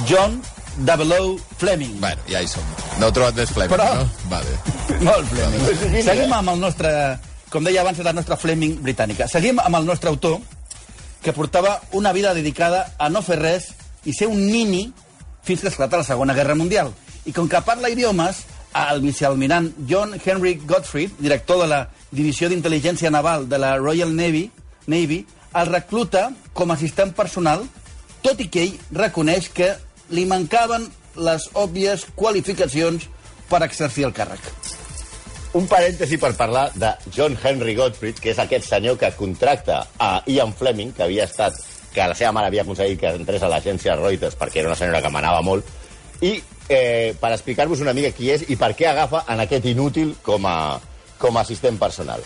John 0.08 0.40
W. 0.78 1.38
Fleming. 1.58 2.00
Bueno, 2.00 2.22
ja 2.28 2.40
hi 2.42 2.48
som. 2.48 2.62
No 2.98 3.08
heu 3.08 3.12
trobat 3.12 3.34
més 3.36 3.50
Fleming, 3.50 3.74
Però- 3.76 3.94
no? 3.96 4.08
Vale. 4.30 4.54
Molt 5.02 5.28
Fleming. 5.32 6.02
Seguim 6.04 6.32
amb 6.32 6.54
el 6.54 6.60
nostre... 6.60 6.92
Com 7.50 7.64
deia 7.66 7.80
abans, 7.82 7.98
la 8.06 8.12
nostra 8.14 8.36
Fleming 8.38 8.76
britànica. 8.78 9.26
Seguim 9.26 9.58
amb 9.58 9.74
el 9.80 9.86
nostre 9.86 10.08
autor, 10.08 10.38
que 11.22 11.32
portava 11.34 11.80
una 11.92 12.12
vida 12.12 12.32
dedicada 12.32 12.94
a 12.98 13.08
no 13.10 13.22
fer 13.26 13.40
res 13.40 13.72
i 14.06 14.14
ser 14.14 14.28
un 14.30 14.46
nini 14.46 14.92
fins 15.42 15.60
que 15.60 15.68
esclata 15.68 15.98
la 15.98 16.06
Segona 16.06 16.34
Guerra 16.34 16.54
Mundial. 16.54 16.92
I 17.26 17.32
com 17.34 17.48
que 17.50 17.60
parla 17.66 17.90
idiomes, 17.90 18.44
el 18.72 19.02
vicealmirant 19.02 19.72
John 19.90 20.14
Henry 20.24 20.60
Gottfried, 20.62 21.18
director 21.18 21.58
de 21.64 21.66
la 21.66 21.80
Divisió 22.10 22.48
d'Intel·ligència 22.48 23.10
Naval 23.10 23.48
de 23.48 23.58
la 23.58 23.76
Royal 23.78 24.14
Navy, 24.14 24.46
Navy 24.86 25.24
el 25.54 25.66
recluta 25.66 26.30
com 26.54 26.70
a 26.70 26.74
assistent 26.78 27.12
personal, 27.18 27.66
tot 28.22 28.40
i 28.40 28.46
que 28.46 28.62
ell 28.68 28.78
reconeix 28.94 29.48
que 29.50 29.72
li 30.10 30.26
mancaven 30.26 30.86
les 31.20 31.48
òbvies 31.58 32.06
qualificacions 32.18 33.08
per 33.50 33.62
exercir 33.66 34.06
el 34.08 34.14
càrrec. 34.14 34.44
Un 35.58 35.66
parèntesi 35.66 36.20
per 36.22 36.36
parlar 36.38 36.68
de 36.78 36.92
John 37.10 37.34
Henry 37.34 37.74
Gottfried, 37.74 38.20
que 38.22 38.30
és 38.30 38.38
aquest 38.38 38.68
senyor 38.70 38.98
que 38.98 39.10
contracta 39.18 39.82
a 39.98 40.10
Ian 40.30 40.54
Fleming, 40.54 40.92
que 40.94 41.02
havia 41.08 41.26
estat 41.26 41.58
que 41.90 42.06
la 42.06 42.14
seva 42.14 42.30
mare 42.32 42.46
havia 42.46 42.62
aconseguit 42.62 43.00
que 43.00 43.10
entrés 43.18 43.42
a 43.42 43.50
l'agència 43.50 43.96
Reuters 43.98 44.36
perquè 44.38 44.62
era 44.62 44.70
una 44.70 44.78
senyora 44.78 45.02
que 45.02 45.10
manava 45.10 45.42
molt, 45.42 45.66
i 46.22 46.36
eh, 46.68 47.16
per 47.18 47.32
explicar-vos 47.34 47.82
una 47.82 47.94
mica 47.96 48.12
qui 48.14 48.30
és 48.30 48.46
i 48.48 48.56
per 48.60 48.76
què 48.78 48.86
agafa 48.92 49.24
en 49.32 49.42
aquest 49.42 49.66
inútil 49.66 50.14
com 50.22 50.46
a, 50.46 50.78
com 51.18 51.36
a 51.36 51.42
assistent 51.42 51.80
personal. 51.82 52.22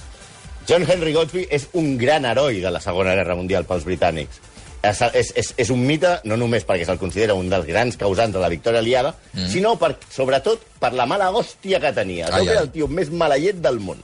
John 0.69 0.85
Henry 0.89 1.13
Godfrey 1.17 1.49
és 1.53 1.69
un 1.81 1.97
gran 2.01 2.25
heroi 2.29 2.61
de 2.61 2.73
la 2.73 2.81
Segona 2.81 3.17
Guerra 3.17 3.37
Mundial 3.37 3.65
pels 3.69 3.85
britànics. 3.89 4.41
És, 4.85 5.01
és, 5.17 5.33
és, 5.41 5.51
és 5.65 5.71
un 5.73 5.81
mite, 5.87 6.11
no 6.29 6.37
només 6.41 6.67
perquè 6.69 6.85
se'l 6.89 7.01
considera 7.01 7.37
un 7.39 7.49
dels 7.53 7.67
grans 7.69 7.97
causants 8.01 8.35
de 8.35 8.43
la 8.43 8.51
victòria 8.53 8.83
aliada, 8.85 9.15
mm. 9.33 9.49
sinó, 9.53 9.75
per, 9.81 9.95
sobretot, 10.13 10.67
per 10.81 10.93
la 10.97 11.07
mala 11.09 11.31
hòstia 11.33 11.81
que 11.81 11.95
tenia. 11.97 12.29
Ai, 12.31 12.45
Ai, 12.45 12.53
era 12.55 12.65
el 12.67 12.71
tio 12.75 12.89
més 12.89 13.11
maleït 13.11 13.63
del 13.65 13.81
món. 13.81 14.03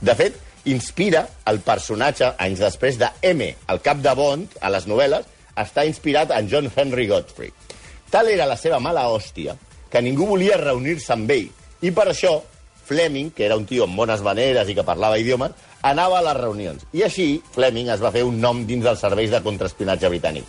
De 0.00 0.14
fet, 0.16 0.36
inspira 0.70 1.24
el 1.48 1.62
personatge, 1.64 2.34
anys 2.38 2.60
després, 2.66 3.00
de 3.00 3.08
M, 3.32 3.48
el 3.72 3.82
cap 3.84 4.00
de 4.04 4.14
Bond, 4.16 4.60
a 4.60 4.70
les 4.72 4.86
novel·les, 4.90 5.26
està 5.60 5.84
inspirat 5.88 6.32
en 6.36 6.48
John 6.50 6.70
Henry 6.74 7.08
Godfrey. 7.08 7.52
Tal 8.10 8.28
era 8.28 8.48
la 8.48 8.58
seva 8.58 8.80
mala 8.82 9.08
hòstia 9.08 9.56
que 9.90 10.02
ningú 10.02 10.26
volia 10.30 10.58
reunir-se 10.60 11.12
amb 11.14 11.30
ell. 11.34 11.48
I 11.82 11.90
per 11.94 12.10
això, 12.10 12.36
Fleming, 12.90 13.30
que 13.34 13.46
era 13.46 13.56
un 13.58 13.66
tio 13.66 13.86
amb 13.86 13.98
bones 13.98 14.22
maneres 14.26 14.68
i 14.68 14.74
que 14.74 14.86
parlava 14.86 15.18
idiomes, 15.18 15.54
anava 15.82 16.18
a 16.18 16.24
les 16.28 16.36
reunions. 16.38 16.84
I 16.92 17.04
així, 17.06 17.28
Fleming 17.54 17.90
es 17.94 18.02
va 18.02 18.12
fer 18.14 18.24
un 18.26 18.40
nom 18.40 18.64
dins 18.68 18.84
dels 18.84 19.00
serveis 19.00 19.32
de 19.32 19.42
contraespionatge 19.44 20.10
britànic. 20.12 20.48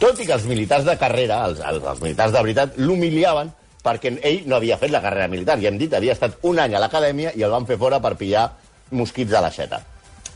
Tot 0.00 0.20
i 0.20 0.26
que 0.26 0.32
els 0.32 0.46
militars 0.48 0.86
de 0.88 0.96
carrera, 0.96 1.42
els, 1.48 1.60
els, 1.60 1.84
els 1.84 2.00
militars 2.00 2.32
de 2.32 2.40
veritat, 2.40 2.78
l'humiliaven 2.80 3.52
perquè 3.84 4.12
ell 4.24 4.42
no 4.48 4.56
havia 4.56 4.78
fet 4.80 4.92
la 4.92 5.02
carrera 5.04 5.28
militar. 5.28 5.58
Ja 5.60 5.68
hem 5.68 5.78
dit, 5.80 5.92
havia 5.96 6.16
estat 6.16 6.38
un 6.48 6.58
any 6.60 6.74
a 6.74 6.80
l'acadèmia 6.80 7.34
i 7.36 7.44
el 7.44 7.52
van 7.52 7.68
fer 7.68 7.78
fora 7.80 8.00
per 8.00 8.14
pillar 8.20 8.48
mosquits 8.96 9.36
a 9.36 9.42
l'aixeta. 9.44 9.80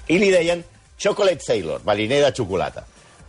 I 0.08 0.18
li 0.20 0.30
deien 0.32 0.64
Chocolate 1.00 1.42
Sailor, 1.42 1.82
mariner 1.84 2.20
de 2.22 2.32
xocolata. 2.36 2.84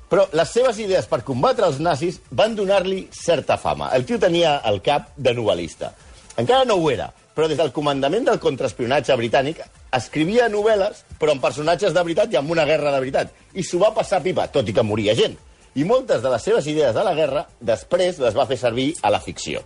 Però 0.10 0.27
les 0.38 0.51
seves 0.53 0.77
idees 0.79 1.07
per 1.10 1.24
combatre 1.25 1.65
els 1.65 1.79
nazis 1.81 2.19
van 2.29 2.53
donar-li 2.55 3.07
certa 3.12 3.57
fama. 3.57 3.89
El 3.95 4.05
tio 4.05 4.19
tenia 4.22 4.60
el 4.69 4.81
cap 4.86 5.10
de 5.17 5.34
novel·lista. 5.34 5.91
Encara 6.38 6.67
no 6.67 6.77
ho 6.77 6.91
era, 6.91 7.10
però 7.36 7.50
des 7.51 7.60
del 7.60 7.74
comandament 7.75 8.25
del 8.30 8.39
contraespionatge 8.39 9.18
britànic 9.20 9.60
escrivia 9.94 10.48
novel·les, 10.50 11.04
però 11.20 11.36
amb 11.36 11.44
personatges 11.44 11.94
de 11.94 12.04
veritat 12.04 12.32
i 12.32 12.39
amb 12.39 12.51
una 12.56 12.65
guerra 12.65 12.94
de 12.96 13.01
veritat. 13.04 13.36
I 13.54 13.63
s'ho 13.63 13.82
va 13.82 13.92
passar 13.94 14.24
pipa, 14.24 14.48
tot 14.48 14.68
i 14.70 14.74
que 14.74 14.84
moria 14.84 15.15
gent. 15.18 15.36
I 15.75 15.84
moltes 15.84 16.24
de 16.24 16.32
les 16.32 16.44
seves 16.48 16.68
idees 16.72 16.96
de 16.96 17.04
la 17.04 17.13
guerra 17.13 17.44
després 17.60 18.22
les 18.24 18.36
va 18.36 18.48
fer 18.48 18.58
servir 18.58 18.94
a 19.04 19.12
la 19.12 19.20
ficció. 19.20 19.62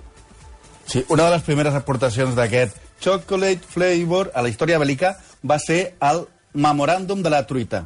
Sí, 0.90 1.04
una 1.14 1.28
de 1.28 1.36
les 1.36 1.46
primeres 1.46 1.76
aportacions 1.78 2.34
d'aquest 2.34 2.74
chocolate 3.00 3.70
flavor 3.70 4.32
a 4.34 4.42
la 4.42 4.50
història 4.50 4.80
bèl·lica 4.82 5.14
va 5.46 5.60
ser 5.62 5.94
el 6.02 6.26
memoràndum 6.58 7.22
de 7.22 7.30
la 7.30 7.44
truita. 7.46 7.84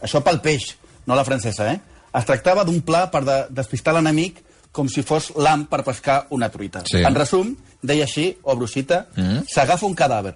Això 0.00 0.22
pel 0.24 0.40
peix, 0.40 0.72
no 1.06 1.16
la 1.18 1.26
francesa, 1.28 1.68
eh? 1.74 1.80
Es 2.16 2.24
tractava 2.24 2.64
d'un 2.64 2.80
pla 2.80 3.04
per 3.12 3.20
de 3.26 3.36
despistar 3.52 3.92
l'enemic 3.94 4.40
com 4.72 4.88
si 4.88 5.04
fos 5.04 5.32
l'am 5.36 5.66
per 5.68 5.82
pescar 5.84 6.22
una 6.34 6.48
truita. 6.52 6.84
Sí. 6.88 7.02
En 7.04 7.16
resum, 7.16 7.52
deia 7.82 8.04
així, 8.04 8.32
obro 8.42 8.66
cita, 8.66 9.06
mm. 9.16 9.46
s'agafa 9.52 9.86
un 9.86 9.96
cadàver, 9.98 10.34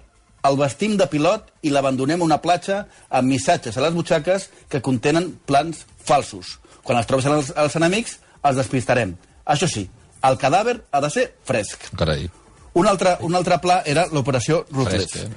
el 0.48 0.58
vestim 0.58 0.96
de 0.98 1.06
pilot 1.06 1.50
i 1.62 1.70
l'abandonem 1.70 2.22
a 2.22 2.26
una 2.26 2.40
platja 2.42 2.82
amb 3.10 3.30
missatges 3.30 3.76
a 3.76 3.84
les 3.84 3.94
butxaques 3.94 4.48
que 4.68 4.82
contenen 4.82 5.30
plans 5.46 5.84
falsos. 6.02 6.58
Quan 6.82 6.98
els 6.98 7.06
trobes 7.06 7.26
als, 7.30 7.52
als 7.54 7.76
enemics, 7.78 8.18
els 8.42 8.58
despistarem. 8.58 9.14
Això 9.46 9.68
sí, 9.70 9.86
el 10.26 10.38
cadàver 10.38 10.80
ha 10.90 11.02
de 11.02 11.10
ser 11.10 11.28
fresc. 11.46 11.92
Carai. 11.98 12.26
Un 12.74 12.88
altre, 12.88 13.16
un 13.22 13.34
altre 13.38 13.58
pla 13.62 13.82
era 13.86 14.06
l'operació 14.10 14.64
Ruthless. 14.72 15.22
Eh? 15.22 15.28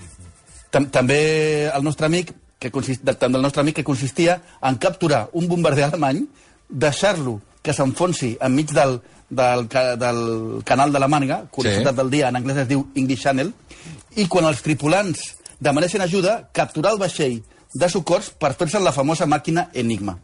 Tam 0.71 0.89
també 0.93 1.19
el 1.69 1.83
nostre 1.85 2.07
amic 2.07 2.31
que 2.59 2.71
consist, 2.71 3.03
també 3.19 3.37
el 3.37 3.45
nostre 3.45 3.61
amic 3.61 3.81
que 3.81 3.87
consistia 3.87 4.39
en 4.63 4.79
capturar 4.81 5.27
un 5.33 5.49
bombarder 5.51 5.89
alemany, 5.89 6.23
deixar-lo 6.69 7.39
que 7.61 7.73
s'enfonsi 7.73 8.35
enmig 8.45 8.71
del, 8.73 8.99
del, 9.29 9.67
del 9.69 10.61
canal 10.63 10.91
de 10.93 10.99
la 10.99 11.07
màniga, 11.07 11.45
curiositat 11.51 11.93
Sí. 11.95 11.97
del 12.01 12.09
dia, 12.11 12.29
en 12.29 12.35
anglès 12.35 12.57
es 12.57 12.67
diu 12.67 12.87
English 12.95 13.21
Channel, 13.23 13.53
i 14.15 14.27
quan 14.27 14.45
els 14.45 14.61
tripulants 14.61 15.35
demanessin 15.59 16.01
ajuda, 16.01 16.49
capturar 16.53 16.93
el 16.93 16.99
vaixell 16.99 17.41
de 17.73 17.89
socors 17.89 18.29
per 18.39 18.53
fer-se 18.55 18.79
la 18.79 18.91
famosa 18.91 19.25
màquina 19.25 19.69
Enigma. 19.73 20.17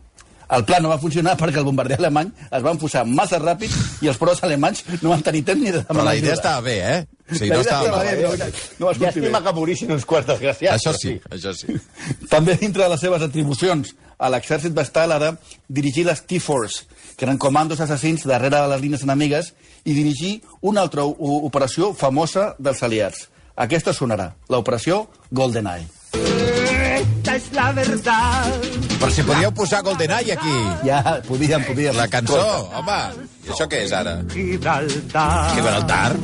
El 0.51 0.65
pla 0.67 0.81
no 0.83 0.89
va 0.91 0.97
funcionar 0.99 1.37
perquè 1.39 1.59
el 1.61 1.63
bombarder 1.63 1.95
alemany 1.97 2.27
es 2.51 2.61
van 2.63 2.77
posar 2.77 3.05
massa 3.07 3.37
ràpid 3.39 3.71
i 4.03 4.09
els 4.11 4.17
pros 4.19 4.41
alemanys 4.43 4.81
no 5.01 5.09
van 5.13 5.21
tenir 5.23 5.45
temps 5.47 5.61
ni 5.63 5.71
de 5.71 5.79
Però 5.79 5.93
demanar 5.93 6.05
la 6.11 6.15
idea 6.17 6.33
ajuda. 6.33 6.41
estava 6.41 6.61
bé, 6.61 6.73
eh? 6.91 7.05
O 7.31 7.35
sigui, 7.35 7.47
La 7.49 7.55
no 7.55 7.61
estava 7.61 8.03
bé, 8.03 8.15
però 8.17 8.31
no 8.79 8.85
va 8.85 8.93
sortir 8.93 8.99
bé. 8.99 9.05
Llàstima 9.29 9.41
que 9.45 9.53
morissin 9.55 9.91
uns 9.95 10.05
quants 10.05 10.27
desgraciats. 10.27 10.75
Això 10.75 10.91
però 10.91 10.99
sí, 10.99 11.21
això 11.31 11.53
sí. 11.55 12.27
També 12.29 12.57
dintre 12.59 12.83
de 12.83 12.89
les 12.89 12.99
seves 12.99 13.21
atribucions 13.21 13.95
a 14.19 14.29
l'exèrcit 14.29 14.75
va 14.77 14.81
estar 14.83 15.07
la 15.07 15.19
de 15.23 15.31
dirigir 15.69 16.05
les 16.05 16.19
T-Force, 16.27 16.83
que 17.21 17.27
eren 17.29 17.37
comandos 17.37 17.79
assassins 17.79 18.23
darrere 18.25 18.57
de 18.57 18.67
les 18.71 18.79
línies 18.81 19.03
enemigues, 19.05 19.51
i 19.85 19.93
dirigir 19.93 20.31
una 20.65 20.81
altra 20.81 21.03
operació 21.05 21.91
famosa 21.93 22.55
dels 22.57 22.79
aliats. 22.81 23.27
Aquesta 23.53 23.93
sonarà, 23.93 24.31
l'operació 24.49 25.03
GoldenEye. 25.29 25.85
Esta 26.17 27.35
es 27.35 27.51
la 27.53 27.67
verdad. 27.77 28.55
Però 28.95 29.09
si 29.13 29.21
podíeu 29.27 29.51
posar 29.53 29.83
GoldenEye 29.85 30.33
aquí. 30.33 30.55
Ja, 30.81 31.19
podíem, 31.27 31.61
podíem. 31.67 31.93
La 31.99 32.07
cançó, 32.09 32.41
home. 32.79 32.97
I 33.45 33.53
això 33.53 33.67
què 33.69 33.83
és 33.85 33.93
ara? 33.93 34.15
Gibraltar. 34.33 35.27
Gibraltar? 35.59 36.15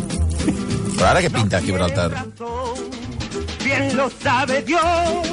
Però 0.47 1.11
ara 1.11 1.21
què 1.21 1.29
pinta 1.29 1.61
Gibraltar? 1.61 2.09
Bien 3.61 3.93
lo 3.99 4.09
sabe 4.17 4.63
Dios, 4.63 5.29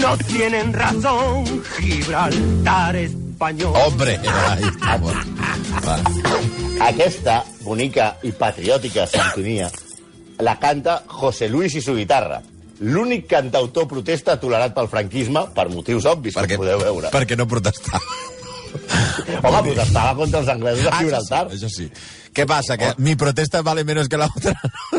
no 0.00 0.16
tienen 0.24 0.72
razón. 0.72 1.44
Gibraltar 1.76 2.96
español. 3.48 3.74
Hombre, 3.86 4.18
ai, 4.50 4.62
amor. 4.94 5.14
Va. 5.84 5.98
Aquesta 6.88 7.42
bonica 7.64 8.16
i 8.22 8.32
patriòtica 8.32 9.06
sintonia 9.06 9.70
la 10.42 10.56
canta 10.58 11.02
José 11.06 11.48
Luis 11.48 11.74
i 11.78 11.80
su 11.84 11.94
guitarra, 11.94 12.40
l'únic 12.80 13.28
cantautor 13.30 13.86
protesta 13.88 14.34
tolerat 14.40 14.74
pel 14.74 14.88
franquisme 14.90 15.44
per 15.54 15.68
motius 15.70 16.08
obvis, 16.10 16.34
Perquè, 16.34 16.56
com 16.56 16.64
podeu 16.64 16.80
veure. 16.82 17.12
perquè 17.14 17.36
no 17.38 17.46
protestava. 17.46 18.00
Home, 19.44 19.60
protestava 19.68 20.16
contra 20.18 20.40
els 20.42 20.48
anglesos 20.50 20.88
a 20.90 20.98
Gibraltar. 20.98 21.44
Això 21.46 21.68
sí, 21.70 21.86
això 21.86 22.02
sí. 22.02 22.24
Què 22.34 22.42
passa? 22.50 22.74
Que 22.76 22.88
mi 22.98 23.14
protesta 23.14 23.60
vale 23.62 23.84
menos 23.86 24.08
que 24.10 24.18
la 24.18 24.26
otra? 24.26 24.56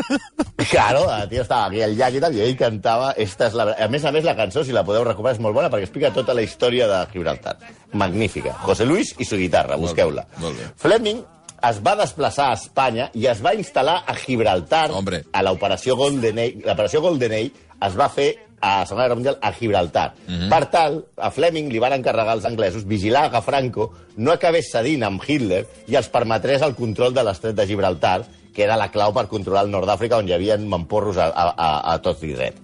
Claro, 0.70 1.04
el 1.14 1.28
tio 1.28 1.42
estava 1.42 1.66
aquí 1.68 1.82
al 1.84 1.94
llac 1.96 2.16
i 2.16 2.20
tal, 2.22 2.34
i 2.34 2.40
ell 2.42 2.56
cantava... 2.58 3.12
Esta 3.22 3.46
és 3.50 3.54
la... 3.58 3.68
A 3.84 3.88
més 3.92 4.04
a 4.08 4.10
més, 4.14 4.24
la 4.26 4.34
cançó, 4.38 4.64
si 4.64 4.74
la 4.74 4.82
podeu 4.86 5.04
recuperar, 5.06 5.36
és 5.36 5.42
molt 5.44 5.54
bona, 5.54 5.68
perquè 5.70 5.86
explica 5.86 6.10
tota 6.14 6.34
la 6.34 6.42
història 6.42 6.88
de 6.90 7.00
Gibraltar. 7.12 7.56
Magnífica. 7.92 8.56
José 8.64 8.86
Luis 8.88 9.12
i 9.20 9.28
su 9.28 9.38
guitarra, 9.38 9.78
busqueu-la. 9.80 10.26
Fleming 10.80 11.22
es 11.66 11.78
va 11.84 11.94
desplaçar 11.98 12.50
a 12.50 12.56
Espanya 12.58 13.10
i 13.16 13.28
es 13.30 13.38
va 13.44 13.54
instal·lar 13.56 14.00
a 14.06 14.16
Gibraltar 14.18 14.88
Hombre. 14.92 15.22
a 15.32 15.44
l'operació 15.46 15.96
GoldenEye. 15.96 16.62
L'operació 16.66 17.00
GoldenEye 17.04 17.52
es 17.86 17.96
va 17.98 18.08
fer 18.12 18.28
a 18.60 18.80
la 18.80 18.86
Segona 18.88 19.04
Guerra 19.04 19.16
Mundial 19.20 19.38
a 19.40 19.52
Gibraltar. 19.52 20.06
Mhm. 20.26 20.48
Per 20.50 20.62
tal, 20.72 21.04
a 21.16 21.30
Fleming 21.30 21.70
li 21.72 21.78
van 21.82 21.92
encarregar 21.92 22.32
als 22.36 22.48
anglesos 22.48 22.86
vigilar 22.88 23.30
que 23.30 23.42
Franco 23.42 23.92
no 24.16 24.32
acabés 24.32 24.70
cedint 24.72 25.04
amb 25.04 25.22
Hitler 25.26 25.66
i 25.86 25.96
els 25.96 26.08
permetrés 26.08 26.62
el 26.62 26.74
control 26.74 27.14
de 27.14 27.22
l'estret 27.22 27.54
de 27.54 27.66
Gibraltar, 27.66 28.24
que 28.56 28.64
era 28.64 28.78
la 28.80 28.88
clau 28.88 29.12
per 29.12 29.28
controlar 29.28 29.66
el 29.66 29.72
nord 29.74 29.88
d'Àfrica, 29.90 30.16
on 30.16 30.28
hi 30.30 30.34
havia 30.34 30.56
mamporros 30.56 31.20
a, 31.20 31.28
a, 31.28 31.68
a, 31.92 31.98
tots 32.00 32.24
i 32.24 32.32
dret. 32.32 32.56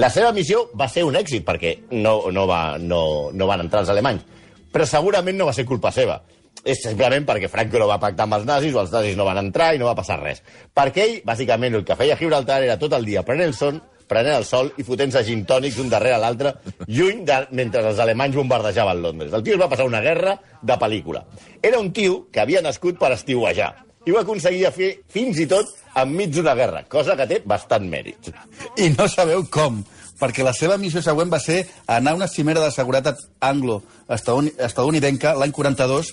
La 0.00 0.08
seva 0.10 0.32
missió 0.32 0.64
va 0.74 0.88
ser 0.90 1.04
un 1.04 1.18
èxit, 1.20 1.44
perquè 1.46 1.74
no, 1.92 2.16
no, 2.32 2.46
va, 2.50 2.78
no, 2.80 3.02
no 3.30 3.50
van 3.50 3.62
entrar 3.66 3.84
els 3.84 3.92
alemanys, 3.92 4.24
però 4.72 4.88
segurament 4.88 5.36
no 5.38 5.46
va 5.50 5.54
ser 5.54 5.68
culpa 5.68 5.92
seva. 5.94 6.22
És 6.64 6.80
simplement 6.80 7.26
perquè 7.28 7.50
Franco 7.52 7.78
no 7.78 7.90
va 7.90 8.00
pactar 8.00 8.24
amb 8.24 8.38
els 8.38 8.46
nazis 8.48 8.74
o 8.74 8.80
els 8.80 8.92
nazis 8.94 9.18
no 9.20 9.26
van 9.28 9.42
entrar 9.42 9.74
i 9.74 9.78
no 9.78 9.90
va 9.90 9.98
passar 9.98 10.16
res. 10.22 10.40
Perquè 10.74 11.04
ell, 11.04 11.18
bàsicament, 11.28 11.76
el 11.76 11.84
que 11.84 11.98
feia 11.98 12.16
a 12.16 12.18
Gibraltar 12.18 12.62
era 12.64 12.78
tot 12.80 12.96
el 12.96 13.04
dia 13.04 13.22
prenent 13.26 13.52
el 13.52 13.58
son, 13.58 13.82
prenent 14.08 14.38
el 14.38 14.48
sol 14.48 14.72
i 14.80 14.84
fotent-se 14.86 15.22
gin 15.28 15.44
tònics 15.48 15.78
un 15.82 15.92
darrere 15.92 16.18
l'altre, 16.22 16.56
lluny 16.88 17.24
de, 17.28 17.40
mentre 17.52 17.84
els 17.84 18.00
alemanys 18.00 18.40
bombardejaven 18.40 19.02
Londres. 19.04 19.32
El 19.36 19.44
tio 19.44 19.58
es 19.58 19.60
va 19.60 19.68
passar 19.68 19.86
una 19.88 20.00
guerra 20.04 20.38
de 20.62 20.80
pel·lícula. 20.80 21.26
Era 21.62 21.78
un 21.78 21.92
tio 21.92 22.24
que 22.32 22.40
havia 22.40 22.64
nascut 22.64 22.98
per 22.98 23.12
estiuejar 23.12 23.74
i 24.04 24.12
ho 24.12 24.20
aconseguia 24.20 24.72
fer 24.74 24.90
fins 25.12 25.38
i 25.40 25.46
tot 25.50 25.70
enmig 26.00 26.32
d'una 26.34 26.54
guerra, 26.58 26.84
cosa 26.90 27.16
que 27.16 27.26
té 27.30 27.40
bastant 27.44 27.86
mèrit. 27.88 28.32
I 28.76 28.90
no 28.96 29.06
sabeu 29.08 29.44
com, 29.50 29.82
perquè 30.20 30.44
la 30.44 30.54
seva 30.56 30.76
missió 30.80 31.02
següent 31.02 31.32
va 31.32 31.40
ser 31.42 31.62
anar 31.86 32.12
a 32.12 32.20
una 32.20 32.28
cimera 32.28 32.62
de 32.64 32.72
seguretat 32.74 33.20
anglo-estadounidenca 33.40 35.34
l'any 35.38 35.54
42, 35.54 36.12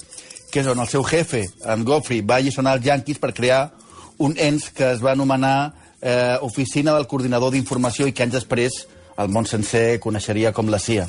que 0.51 0.62
és 0.62 0.67
on 0.67 0.79
el 0.83 0.89
seu 0.91 1.03
jefe, 1.07 1.45
en 1.65 1.86
Goffrey, 1.88 2.21
va 2.21 2.39
alliçonar 2.41 2.77
els 2.77 2.86
yanquis 2.86 3.19
per 3.19 3.33
crear 3.33 3.69
un 4.21 4.36
ens 4.38 4.69
que 4.75 4.91
es 4.93 5.03
va 5.03 5.15
anomenar 5.15 5.74
eh, 6.01 6.38
Oficina 6.41 6.93
del 6.93 7.07
Coordinador 7.07 7.53
d'Informació 7.53 8.07
i 8.07 8.13
que 8.13 8.25
anys 8.25 8.41
després 8.41 8.83
el 9.21 9.31
món 9.31 9.48
sencer 9.48 10.00
coneixeria 10.03 10.51
com 10.53 10.69
la 10.69 10.79
CIA. 10.79 11.07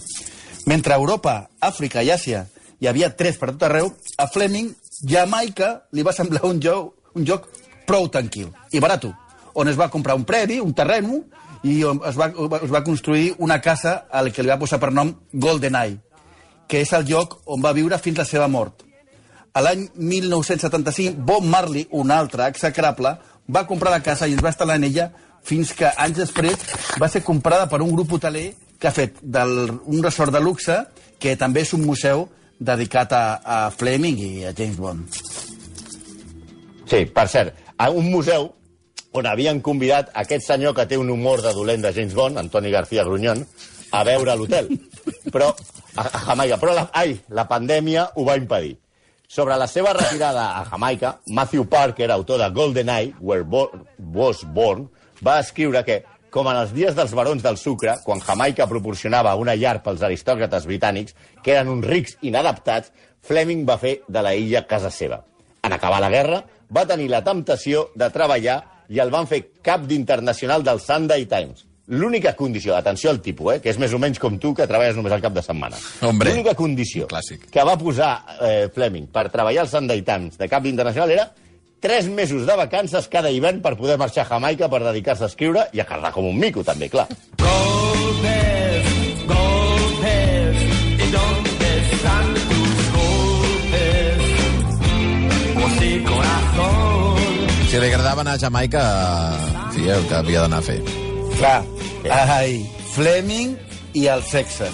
Mentre 0.66 0.94
Europa, 0.94 1.48
Àfrica 1.60 2.02
i 2.02 2.12
Àsia 2.14 2.46
hi 2.82 2.88
havia 2.90 3.12
tres 3.16 3.38
per 3.38 3.52
tot 3.52 3.66
arreu, 3.66 3.92
a 4.18 4.26
Fleming, 4.30 4.72
Jamaica 5.02 5.72
li 5.92 6.04
va 6.06 6.14
semblar 6.14 6.44
un 6.48 6.60
joc, 6.62 6.94
un 7.18 7.26
joc 7.26 7.48
prou 7.86 8.08
tranquil 8.08 8.50
i 8.72 8.80
barato, 8.80 9.12
on 9.54 9.68
es 9.68 9.78
va 9.78 9.90
comprar 9.90 10.16
un 10.16 10.24
predi, 10.24 10.60
un 10.60 10.72
terreno, 10.74 11.20
i 11.62 11.82
es 11.82 12.16
va, 12.18 12.30
es 12.62 12.70
va 12.72 12.82
construir 12.84 13.34
una 13.38 13.60
casa 13.62 14.06
al 14.10 14.32
que 14.32 14.42
li 14.42 14.50
va 14.50 14.58
posar 14.58 14.80
per 14.82 14.90
nom 14.94 15.12
GoldenEye, 15.32 15.98
que 16.66 16.80
és 16.82 16.92
el 16.96 17.06
lloc 17.06 17.40
on 17.46 17.62
va 17.62 17.74
viure 17.76 17.98
fins 18.02 18.18
la 18.18 18.26
seva 18.26 18.48
mort. 18.48 18.82
A 19.52 19.60
l'any 19.60 19.84
1975, 19.94 21.18
Bob 21.28 21.44
Marley, 21.44 21.86
un 21.92 22.10
altre 22.10 22.46
execrable, 22.48 23.12
va 23.52 23.66
comprar 23.68 23.92
la 23.92 24.02
casa 24.02 24.26
i 24.26 24.34
es 24.34 24.42
va 24.42 24.50
instal·lar 24.50 24.78
en 24.80 24.88
ella 24.88 25.10
fins 25.44 25.74
que 25.76 25.90
anys 25.98 26.22
després 26.22 26.62
va 27.02 27.10
ser 27.10 27.22
comprada 27.26 27.66
per 27.68 27.82
un 27.82 27.90
grup 27.92 28.14
hoteler 28.16 28.52
que 28.78 28.88
ha 28.88 28.94
fet 28.94 29.18
del, 29.22 29.70
un 29.84 30.02
resort 30.02 30.32
de 30.32 30.40
luxe 30.40 30.78
que 31.22 31.36
també 31.38 31.66
és 31.66 31.74
un 31.76 31.84
museu 31.86 32.26
dedicat 32.64 33.12
a, 33.12 33.24
a 33.42 33.58
Fleming 33.70 34.18
i 34.22 34.32
a 34.48 34.54
James 34.56 34.78
Bond. 34.80 35.20
Sí, 36.88 37.04
per 37.06 37.26
cert, 37.32 37.56
a 37.76 37.88
un 37.90 38.10
museu 38.12 38.50
on 39.12 39.28
havien 39.28 39.60
convidat 39.64 40.10
aquest 40.22 40.46
senyor 40.46 40.74
que 40.76 40.86
té 40.88 40.98
un 41.00 41.10
humor 41.12 41.42
de 41.44 41.52
dolent 41.56 41.84
de 41.84 41.92
James 41.92 42.14
Bond, 42.16 42.40
Antoni 42.40 42.72
García 42.72 43.04
Grunyón, 43.04 43.44
a 43.92 44.04
veure 44.08 44.36
l'hotel. 44.36 44.70
Però, 45.34 45.50
a, 45.96 46.06
a 46.06 46.22
Jamaica. 46.28 46.58
Però, 46.60 46.74
la, 46.76 46.86
ai, 46.96 47.18
la 47.28 47.44
pandèmia 47.48 48.08
ho 48.16 48.24
va 48.28 48.38
impedir. 48.40 48.78
Sobre 49.32 49.56
la 49.56 49.66
seva 49.68 49.94
retirada 49.96 50.58
a 50.58 50.64
Jamaica, 50.68 51.14
Matthew 51.32 51.64
Parker, 51.72 52.10
autor 52.12 52.40
de 52.42 52.50
GoldenEye, 52.52 53.14
Where 53.20 53.44
Bo 53.48 53.70
Was 54.12 54.42
Born, 54.44 54.88
va 55.24 55.38
escriure 55.40 55.84
que, 55.84 56.02
com 56.32 56.48
en 56.48 56.56
els 56.56 56.72
dies 56.72 56.96
dels 56.96 57.12
barons 57.12 57.44
del 57.44 57.58
sucre, 57.60 57.98
quan 58.06 58.22
Jamaica 58.24 58.66
proporcionava 58.70 59.34
una 59.36 59.54
llar 59.58 59.82
pels 59.84 60.02
aristòcrates 60.06 60.64
britànics, 60.68 61.14
que 61.44 61.52
eren 61.52 61.68
uns 61.68 61.86
rics 61.86 62.16
inadaptats, 62.24 62.92
Fleming 63.22 63.66
va 63.68 63.76
fer 63.78 63.98
de 64.08 64.22
la 64.24 64.32
illa 64.34 64.64
casa 64.66 64.90
seva. 64.90 65.20
En 65.62 65.76
acabar 65.76 66.00
la 66.02 66.10
guerra, 66.10 66.40
va 66.72 66.86
tenir 66.88 67.10
la 67.12 67.20
temptació 67.22 67.90
de 67.94 68.08
treballar 68.10 68.62
i 68.88 68.98
el 69.02 69.12
van 69.12 69.28
fer 69.28 69.44
cap 69.62 69.84
d'internacional 69.86 70.64
del 70.64 70.80
Sunday 70.80 71.28
Times. 71.28 71.66
L'única 71.92 72.32
condició, 72.38 72.74
atenció 72.76 73.10
al 73.10 73.20
tipus, 73.20 73.56
eh, 73.56 73.60
que 73.60 73.68
és 73.70 73.78
més 73.78 73.92
o 73.92 73.98
menys 74.00 74.20
com 74.22 74.38
tu, 74.40 74.54
que 74.56 74.66
treballes 74.70 74.96
només 74.96 75.12
al 75.12 75.20
cap 75.20 75.34
de 75.36 75.42
setmana. 75.44 75.76
L'única 76.00 76.54
condició 76.56 77.08
Clàssic. 77.10 77.48
que 77.52 77.64
va 77.66 77.76
posar 77.76 78.12
eh, 78.40 78.68
Fleming 78.72 79.10
per 79.12 79.28
treballar 79.34 79.66
al 79.66 79.70
Sunday 79.70 80.00
Times 80.06 80.38
de 80.40 80.48
cap 80.48 80.64
internacional 80.70 81.12
era 81.12 81.28
tres 81.82 82.08
mesos 82.08 82.46
de 82.46 82.54
vacances 82.54 83.08
cada 83.10 83.30
hivern 83.34 83.60
per 83.60 83.74
poder 83.76 83.98
marxar 83.98 84.22
a 84.22 84.28
Jamaica 84.30 84.68
per 84.70 84.84
dedicar-se 84.84 85.26
a 85.26 85.30
escriure 85.32 85.66
i 85.74 85.82
a 85.82 85.84
carrar 85.84 86.12
com 86.14 86.28
un 86.30 86.38
mico, 86.38 86.62
també, 86.62 86.86
clar. 86.88 87.08
Golpes, 87.42 88.86
golpes, 89.26 90.62
¿y 91.02 91.10
dónde 91.10 91.72
están 91.82 92.26
tus 92.52 92.78
golpes? 92.94 94.22
Oh 95.58 95.70
corazón. 96.06 97.48
Si 97.66 97.80
li 97.82 97.86
agradava 97.90 98.22
anar 98.22 98.38
a 98.38 98.38
Jamaica, 98.38 98.82
sí, 99.74 99.88
el 99.88 100.06
que 100.06 100.14
havia 100.14 100.46
d'anar 100.46 100.62
a 100.62 100.68
fer. 100.70 100.78
Clar, 101.40 101.64
ai, 102.14 102.62
Fleming 102.94 103.56
i 103.98 104.06
el 104.06 104.22
sexe. 104.22 104.70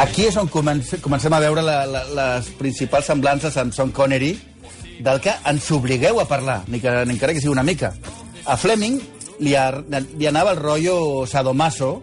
Aquí 0.00 0.30
és 0.30 0.36
on 0.40 0.48
comencem, 0.48 1.02
comencem 1.04 1.34
a 1.34 1.40
veure 1.42 1.60
la, 1.66 1.82
la, 1.84 2.06
les 2.16 2.48
principals 2.56 3.10
semblances 3.10 3.56
amb 3.60 3.74
Sean 3.74 3.92
Connery, 3.92 4.38
del 5.00 5.20
que 5.20 5.32
ens 5.48 5.70
obligueu 5.72 6.20
a 6.20 6.28
parlar, 6.28 6.62
ni 6.68 6.80
que, 6.80 6.92
ni 7.06 7.16
encara 7.16 7.34
que 7.34 7.40
sigui 7.40 7.52
una 7.52 7.66
mica. 7.66 7.92
A 8.44 8.56
Fleming 8.56 9.00
li, 9.40 9.54
a, 9.56 9.70
li 9.80 10.28
anava 10.28 10.54
el 10.54 10.60
rotllo 10.60 11.26
sadomaso, 11.26 11.98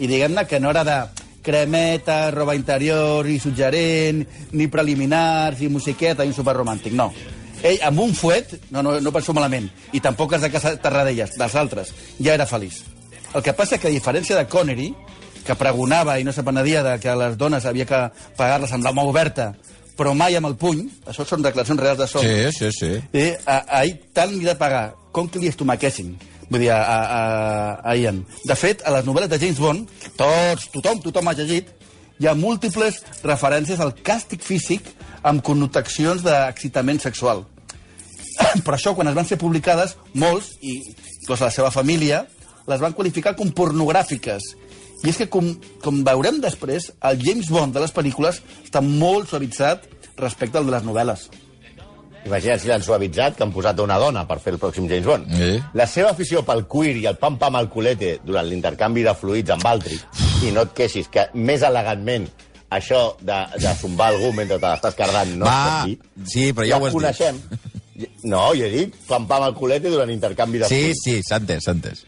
i 0.00 0.08
diguem-ne 0.08 0.46
que 0.48 0.60
no 0.60 0.70
era 0.72 0.84
de 0.84 0.98
cremeta, 1.42 2.30
roba 2.30 2.54
interior 2.56 3.28
i 3.28 3.38
suggerent, 3.40 4.24
ni 4.52 4.68
preliminars, 4.68 5.60
i 5.62 5.68
musiqueta, 5.72 6.24
i 6.24 6.32
un 6.32 6.36
superromàntic, 6.36 6.96
no. 6.96 7.10
Ell, 7.60 7.80
amb 7.84 8.00
un 8.00 8.14
fuet, 8.16 8.56
no, 8.72 8.82
no, 8.82 8.96
no 9.00 9.12
penso 9.12 9.34
malament, 9.36 9.68
i 9.92 10.00
tampoc 10.00 10.36
és 10.36 10.46
de 10.46 10.50
casa 10.52 10.74
Terradellas, 10.80 11.36
dels 11.40 11.56
altres, 11.60 11.92
ja 12.20 12.34
era 12.34 12.48
feliç. 12.48 12.82
El 13.34 13.44
que 13.44 13.54
passa 13.54 13.78
que, 13.78 13.88
a 13.88 13.94
diferència 13.94 14.38
de 14.38 14.48
Connery, 14.50 14.88
que 15.44 15.56
pregonava 15.56 16.18
i 16.20 16.24
no 16.24 16.32
se 16.32 16.44
penedia 16.44 16.82
de 16.84 16.96
que 17.00 17.12
les 17.16 17.36
dones 17.40 17.66
havia 17.66 17.86
que 17.88 18.00
pagar-les 18.36 18.72
amb 18.76 18.84
la 18.84 18.92
mà 18.96 19.04
oberta, 19.08 19.52
però 19.98 20.14
mai 20.16 20.36
amb 20.38 20.46
el 20.48 20.56
puny, 20.60 20.84
això 21.10 21.24
són 21.26 21.42
declaracions 21.44 21.80
reals 21.80 21.98
de 21.98 22.06
som, 22.08 22.22
Sí, 22.24 22.52
sí, 22.56 22.70
sí. 22.72 22.90
eh, 23.12 23.34
a, 23.46 23.60
a 23.66 23.82
ell 23.84 23.96
tant 24.16 24.32
li 24.32 24.44
de 24.46 24.54
pagar 24.58 24.90
com 25.12 25.28
que 25.28 25.38
li 25.42 25.48
estomaquessin. 25.50 26.14
Vull 26.50 26.64
dir, 26.64 26.70
a, 26.74 26.80
a, 26.82 27.20
a 27.86 27.94
Ian. 27.96 28.24
De 28.46 28.56
fet, 28.58 28.82
a 28.82 28.90
les 28.96 29.04
novel·les 29.06 29.30
de 29.30 29.38
James 29.38 29.58
Bond, 29.62 29.86
tots, 30.18 30.66
tothom, 30.74 30.98
tothom 31.04 31.28
ha 31.30 31.34
llegit, 31.38 31.68
hi 32.20 32.26
ha 32.26 32.34
múltiples 32.34 32.98
referències 33.22 33.78
al 33.80 33.92
càstig 34.02 34.42
físic 34.42 34.88
amb 35.22 35.44
connotacions 35.46 36.24
d'excitament 36.26 36.98
sexual. 37.04 37.44
Per 38.66 38.74
això, 38.74 38.94
quan 38.96 39.08
es 39.10 39.14
van 39.16 39.28
ser 39.28 39.38
publicades, 39.38 39.94
molts, 40.14 40.54
i 40.60 40.80
inclús 41.20 41.40
la 41.44 41.52
seva 41.54 41.70
família, 41.70 42.24
les 42.70 42.80
van 42.82 42.94
qualificar 42.96 43.34
com 43.36 43.50
pornogràfiques. 43.52 44.54
I 45.04 45.08
és 45.10 45.16
que, 45.16 45.28
com, 45.32 45.46
com 45.80 46.02
veurem 46.04 46.40
després, 46.44 46.90
el 47.08 47.20
James 47.24 47.48
Bond 47.52 47.72
de 47.76 47.80
les 47.84 47.92
pel·lícules 47.96 48.42
està 48.66 48.82
molt 48.84 49.30
suavitzat 49.30 49.86
respecte 50.20 50.58
al 50.60 50.66
de 50.68 50.74
les 50.74 50.84
novel·les. 50.84 51.28
Imagina't 52.28 52.60
si 52.60 52.68
l'han 52.68 52.82
suavitzat 52.84 53.38
que 53.38 53.46
han 53.46 53.52
posat 53.54 53.78
una 53.80 53.96
dona 53.98 54.26
per 54.28 54.36
fer 54.44 54.52
el 54.52 54.58
pròxim 54.60 54.84
James 54.90 55.06
Bond. 55.08 55.30
Sí. 55.38 55.54
La 55.78 55.86
seva 55.88 56.10
afició 56.12 56.42
pel 56.44 56.66
cuir 56.68 56.98
i 57.00 57.06
el 57.08 57.16
pam-pam 57.16 57.56
al 57.56 57.70
culete 57.72 58.18
durant 58.28 58.44
l'intercanvi 58.44 59.06
de 59.06 59.14
fluids 59.16 59.54
amb 59.56 59.64
altri, 59.70 59.96
i 60.44 60.52
no 60.52 60.66
et 60.68 60.74
queixis 60.76 61.08
que 61.08 61.30
més 61.34 61.64
elegantment 61.64 62.28
això 62.70 63.00
de, 63.24 63.38
de 63.56 63.72
zumbar 63.80 64.10
algú 64.12 64.34
mentre 64.36 64.60
te 64.60 64.68
l'estàs 64.68 64.94
cardant 65.00 65.32
no 65.40 65.48
Va, 65.48 65.86
sí, 66.28 66.50
però 66.52 66.68
ja 66.68 66.76
la 66.76 66.84
ho 66.84 66.86
has 66.86 66.92
dit. 66.92 67.00
coneixem. 67.00 67.40
No, 68.28 68.44
jo 68.56 68.68
he 68.68 68.70
dit 68.76 69.00
pam-pam 69.08 69.42
al 69.48 69.56
culete 69.56 69.88
durant 69.92 70.12
intercanvi 70.12 70.60
de 70.60 70.68
Sí, 70.68 70.82
fluids. 70.84 71.00
sí, 71.08 71.16
s'ha 71.26 71.40
entès, 71.40 71.64
s'ha 71.64 71.72
entès. 71.78 72.04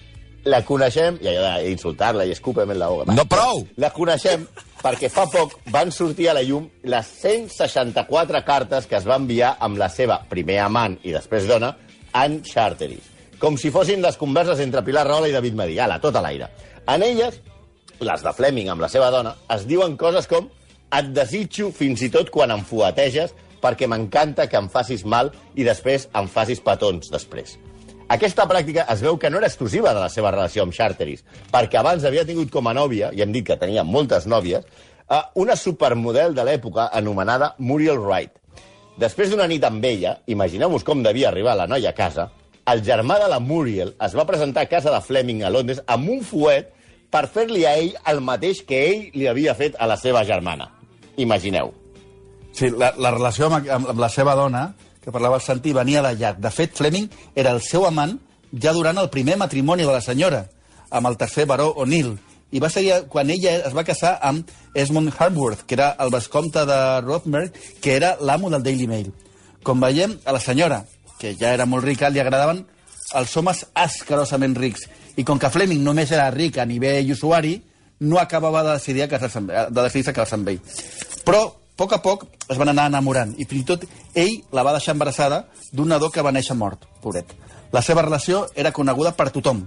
La 0.50 0.58
coneixem, 0.66 1.20
i 1.22 1.28
allò 1.30 1.52
d'insultar-la 1.62 2.24
i 2.26 2.32
escúpem 2.34 2.72
en 2.74 2.78
la 2.80 2.88
boca. 2.90 3.14
No, 3.14 3.24
prou! 3.30 3.62
La 3.78 3.92
coneixem 3.94 4.42
perquè 4.82 5.06
fa 5.12 5.28
poc 5.30 5.54
van 5.70 5.92
sortir 5.94 6.26
a 6.30 6.34
la 6.34 6.42
llum 6.42 6.66
les 6.90 7.12
164 7.22 8.40
cartes 8.42 8.88
que 8.90 8.98
es 8.98 9.06
va 9.06 9.20
enviar 9.22 9.54
amb 9.62 9.78
la 9.78 9.86
seva 9.92 10.18
primer 10.30 10.58
amant 10.64 10.98
i 11.06 11.14
després 11.14 11.46
dona, 11.46 11.76
Anne 12.18 12.42
Charteris. 12.42 13.06
Com 13.38 13.54
si 13.58 13.70
fossin 13.74 14.02
les 14.02 14.18
converses 14.18 14.58
entre 14.62 14.82
Pilar 14.86 15.06
Rola 15.06 15.30
i 15.30 15.34
David 15.34 15.54
Medí, 15.58 15.78
ala, 15.78 16.00
tot 16.02 16.18
a 16.18 16.22
l'aire. 16.24 16.50
En 16.90 17.06
elles, 17.06 17.38
les 18.02 18.26
de 18.26 18.34
Fleming 18.34 18.74
amb 18.74 18.82
la 18.82 18.90
seva 18.90 19.10
dona, 19.14 19.36
es 19.54 19.66
diuen 19.70 19.94
coses 19.98 20.26
com 20.30 20.50
et 20.92 21.14
desitjo 21.14 21.70
fins 21.74 22.02
i 22.02 22.10
tot 22.10 22.34
quan 22.34 22.50
em 22.50 22.66
fueteges 22.66 23.30
perquè 23.62 23.86
m'encanta 23.86 24.48
que 24.50 24.58
em 24.58 24.66
facis 24.70 25.06
mal 25.06 25.30
i 25.54 25.66
després 25.66 26.08
em 26.18 26.26
facis 26.26 26.62
petons 26.62 27.14
després. 27.14 27.54
Aquesta 28.12 28.44
pràctica 28.44 28.84
es 28.92 29.00
veu 29.00 29.16
que 29.16 29.30
no 29.30 29.38
era 29.40 29.48
exclusiva 29.48 29.94
de 29.96 30.00
la 30.02 30.10
seva 30.12 30.30
relació 30.34 30.66
amb 30.66 30.74
Charteris, 30.76 31.22
perquè 31.52 31.78
abans 31.80 32.04
havia 32.04 32.26
tingut 32.28 32.50
com 32.52 32.66
a 32.68 32.74
nòvia, 32.76 33.08
i 33.16 33.22
hem 33.24 33.32
dit 33.32 33.46
que 33.46 33.56
tenia 33.56 33.86
moltes 33.88 34.26
nòvies, 34.28 34.66
eh, 35.08 35.20
una 35.40 35.56
supermodel 35.56 36.34
de 36.36 36.44
l'època 36.44 36.90
anomenada 36.92 37.54
Muriel 37.58 38.02
Wright. 38.02 38.34
Després 39.00 39.32
d'una 39.32 39.48
nit 39.48 39.64
amb 39.64 39.84
ella, 39.88 40.18
imagineu-vos 40.28 40.84
com 40.84 41.00
devia 41.02 41.30
arribar 41.30 41.56
la 41.56 41.66
noia 41.66 41.94
a 41.94 41.96
casa, 41.96 42.28
el 42.68 42.84
germà 42.84 43.16
de 43.18 43.30
la 43.32 43.40
Muriel 43.40 43.94
es 44.04 44.12
va 44.14 44.28
presentar 44.28 44.66
a 44.66 44.70
casa 44.70 44.92
de 44.92 45.00
Fleming 45.00 45.42
a 45.42 45.50
Londres 45.50 45.80
amb 45.90 46.12
un 46.12 46.20
fuet 46.22 46.68
per 47.10 47.26
fer-li 47.32 47.64
a 47.66 47.74
ell 47.80 47.96
el 48.12 48.20
mateix 48.20 48.60
que 48.68 48.84
ell 48.90 49.08
li 49.16 49.26
havia 49.26 49.56
fet 49.56 49.74
a 49.80 49.88
la 49.88 49.96
seva 49.96 50.22
germana. 50.28 50.68
Imagineu. 51.16 51.72
Sí, 52.52 52.68
la, 52.68 52.92
la 53.00 53.10
relació 53.16 53.48
amb, 53.48 53.64
amb, 53.64 53.88
amb 53.94 54.00
la 54.00 54.08
seva 54.12 54.36
dona, 54.36 54.68
que 55.02 55.12
parlava 55.12 55.36
el 55.36 55.42
Santi, 55.42 55.72
venia 55.72 56.02
de 56.02 56.14
llarg. 56.16 56.38
De 56.38 56.50
fet, 56.50 56.76
Fleming 56.78 57.08
era 57.34 57.50
el 57.50 57.60
seu 57.60 57.86
amant 57.86 58.18
ja 58.52 58.72
durant 58.72 58.98
el 58.98 59.10
primer 59.10 59.36
matrimoni 59.40 59.82
de 59.82 59.92
la 59.92 60.00
senyora, 60.04 60.46
amb 60.90 61.08
el 61.08 61.18
tercer 61.18 61.46
baró 61.46 61.72
O'Neill. 61.82 62.14
I 62.52 62.60
va 62.60 62.68
ser 62.68 62.84
quan 63.08 63.30
ella 63.32 63.56
es 63.66 63.74
va 63.74 63.84
casar 63.84 64.18
amb 64.22 64.48
Esmond 64.74 65.12
Harworth, 65.16 65.64
que 65.66 65.74
era 65.74 65.96
el 65.98 66.12
vescomte 66.12 66.66
de 66.68 67.00
Rothberg, 67.00 67.52
que 67.80 67.96
era 67.96 68.16
l'amo 68.20 68.50
del 68.50 68.62
Daily 68.62 68.86
Mail. 68.86 69.12
Com 69.64 69.80
veiem, 69.80 70.18
a 70.24 70.36
la 70.36 70.40
senyora, 70.40 70.82
que 71.18 71.32
ja 71.38 71.54
era 71.54 71.66
molt 71.66 71.84
rica, 71.84 72.10
li 72.10 72.20
agradaven 72.20 72.64
els 73.16 73.36
homes 73.36 73.64
asquerosament 73.74 74.56
rics. 74.58 74.84
I 75.16 75.24
com 75.24 75.40
que 75.40 75.50
Fleming 75.52 75.82
només 75.84 76.12
era 76.12 76.30
ric 76.30 76.58
a 76.58 76.68
nivell 76.68 77.12
usuari, 77.12 77.56
no 78.02 78.18
acabava 78.18 78.62
de 78.66 78.76
decidir 78.76 79.08
casar-se 79.08 79.38
amb, 79.38 79.52
de 79.70 79.82
decidir 79.82 80.12
casar-se 80.12 80.36
amb 80.36 80.52
ell. 80.52 80.60
Però, 81.24 81.42
poc 81.82 81.96
a 81.96 82.02
poc, 82.02 82.26
es 82.48 82.58
van 82.60 82.70
anar 82.70 82.86
enamorant. 82.90 83.34
I 83.38 83.46
fins 83.48 83.64
i 83.64 83.68
tot 83.72 83.86
ell 84.14 84.36
la 84.54 84.62
va 84.62 84.74
deixar 84.76 84.94
embarassada 84.94 85.44
d'un 85.72 85.90
nadó 85.90 86.10
que 86.14 86.22
va 86.22 86.32
néixer 86.34 86.54
mort, 86.58 86.86
pobret. 87.02 87.34
La 87.72 87.82
seva 87.82 88.04
relació 88.06 88.44
era 88.54 88.72
coneguda 88.72 89.14
per 89.18 89.30
tothom. 89.34 89.64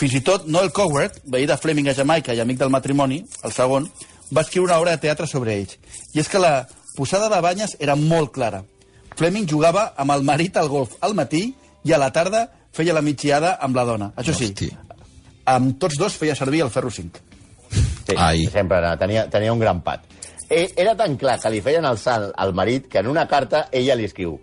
Fins 0.00 0.16
i 0.18 0.22
tot 0.26 0.48
Noel 0.50 0.72
Coward, 0.74 1.20
veí 1.30 1.46
de 1.46 1.56
Fleming 1.60 1.92
a 1.92 1.94
Jamaica 1.94 2.34
i 2.34 2.40
amic 2.42 2.58
del 2.58 2.72
matrimoni, 2.74 3.20
el 3.46 3.52
segon, 3.54 3.86
va 4.34 4.42
escriure 4.42 4.72
una 4.72 4.80
obra 4.80 4.96
de 4.96 5.02
teatre 5.04 5.28
sobre 5.30 5.54
ells. 5.54 5.76
I 6.14 6.22
és 6.24 6.30
que 6.30 6.40
la 6.42 6.66
posada 6.96 7.28
de 7.30 7.40
banyes 7.44 7.76
era 7.78 7.94
molt 8.00 8.32
clara. 8.34 8.64
Fleming 9.14 9.46
jugava 9.50 9.92
amb 10.00 10.14
el 10.16 10.24
marit 10.26 10.56
al 10.58 10.70
golf 10.72 10.96
al 11.00 11.14
matí 11.14 11.44
i 11.84 11.92
a 11.94 12.00
la 12.02 12.10
tarda 12.10 12.48
feia 12.74 12.96
la 12.96 13.04
migdiada 13.06 13.54
amb 13.62 13.76
la 13.78 13.84
dona. 13.86 14.10
Això 14.18 14.34
sí, 14.34 14.50
Hosti. 14.50 14.72
amb 15.46 15.78
tots 15.78 16.00
dos 16.00 16.16
feia 16.18 16.34
servir 16.34 16.64
el 16.64 16.70
ferro 16.74 16.90
5. 16.90 17.22
Sí, 17.74 18.16
Ai. 18.16 18.46
sempre 18.50 18.80
tenia, 18.98 19.28
tenia 19.30 19.52
un 19.52 19.60
gran 19.60 19.82
pat. 19.82 20.02
Eh, 20.56 20.72
era 20.76 20.94
tan 20.94 21.16
clar 21.18 21.40
que 21.42 21.50
li 21.50 21.58
feien 21.58 21.82
el 21.88 21.96
salt 21.98 22.28
al 22.38 22.52
marit 22.54 22.84
que 22.86 23.00
en 23.00 23.08
una 23.10 23.24
carta 23.26 23.64
ella 23.74 23.96
li 23.98 24.04
escriu 24.06 24.36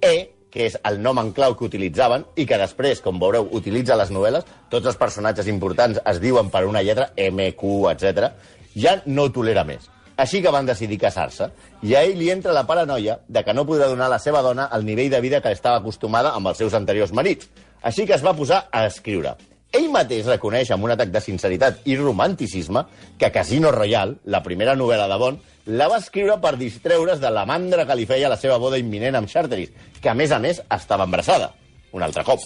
E, 0.00 0.12
que 0.46 0.68
és 0.68 0.76
el 0.86 1.00
nom 1.02 1.18
en 1.18 1.32
clau 1.34 1.56
que 1.58 1.66
utilitzaven 1.66 2.22
i 2.38 2.44
que 2.46 2.58
després, 2.60 3.00
com 3.02 3.18
veureu, 3.18 3.48
utilitza 3.58 3.96
les 3.98 4.12
novel·les, 4.14 4.46
tots 4.70 4.86
els 4.86 5.00
personatges 5.00 5.50
importants 5.50 5.98
es 6.06 6.22
diuen 6.22 6.54
per 6.54 6.62
una 6.68 6.84
lletra, 6.86 7.08
M, 7.18 7.48
Q, 7.58 7.90
etc. 7.90 8.30
ja 8.78 8.94
no 9.06 9.26
tolera 9.34 9.66
més. 9.66 9.90
Així 10.14 10.38
que 10.38 10.54
van 10.54 10.70
decidir 10.70 11.02
casar-se, 11.02 11.50
i 11.82 11.98
a 11.98 12.06
ell 12.06 12.14
li 12.22 12.30
entra 12.30 12.54
la 12.54 12.66
paranoia 12.70 13.18
de 13.26 13.42
que 13.42 13.54
no 13.56 13.66
podrà 13.66 13.90
donar 13.90 14.06
a 14.06 14.14
la 14.14 14.22
seva 14.22 14.46
dona 14.46 14.70
el 14.78 14.86
nivell 14.86 15.10
de 15.10 15.20
vida 15.20 15.42
que 15.42 15.50
estava 15.50 15.82
acostumada 15.82 16.30
amb 16.30 16.46
els 16.46 16.62
seus 16.62 16.78
anteriors 16.78 17.10
marits. 17.10 17.50
Així 17.82 18.06
que 18.06 18.14
es 18.14 18.22
va 18.22 18.38
posar 18.38 18.68
a 18.70 18.86
escriure. 18.86 19.34
Ell 19.70 19.86
mateix 19.94 20.26
reconeix 20.26 20.72
amb 20.74 20.82
un 20.82 20.90
atac 20.96 21.12
de 21.14 21.20
sinceritat 21.22 21.84
i 21.86 21.94
romanticisme 21.98 22.82
que 23.18 23.30
Casino 23.30 23.70
Royale, 23.70 24.16
la 24.26 24.42
primera 24.42 24.74
novel·la 24.74 25.06
de 25.10 25.18
Bond, 25.20 25.44
la 25.70 25.86
va 25.92 26.00
escriure 26.02 26.40
per 26.42 26.56
distreure's 26.58 27.20
de 27.22 27.30
la 27.30 27.44
mandra 27.46 27.84
que 27.86 27.94
li 27.94 28.06
feia 28.06 28.32
la 28.32 28.38
seva 28.40 28.58
boda 28.58 28.80
imminent 28.82 29.20
amb 29.20 29.30
Charteris, 29.30 29.70
que 30.02 30.10
a 30.10 30.16
més 30.18 30.34
a 30.34 30.40
més 30.42 30.58
estava 30.74 31.06
embarassada. 31.06 31.52
Un 31.94 32.02
altre 32.02 32.24
cop. 32.26 32.42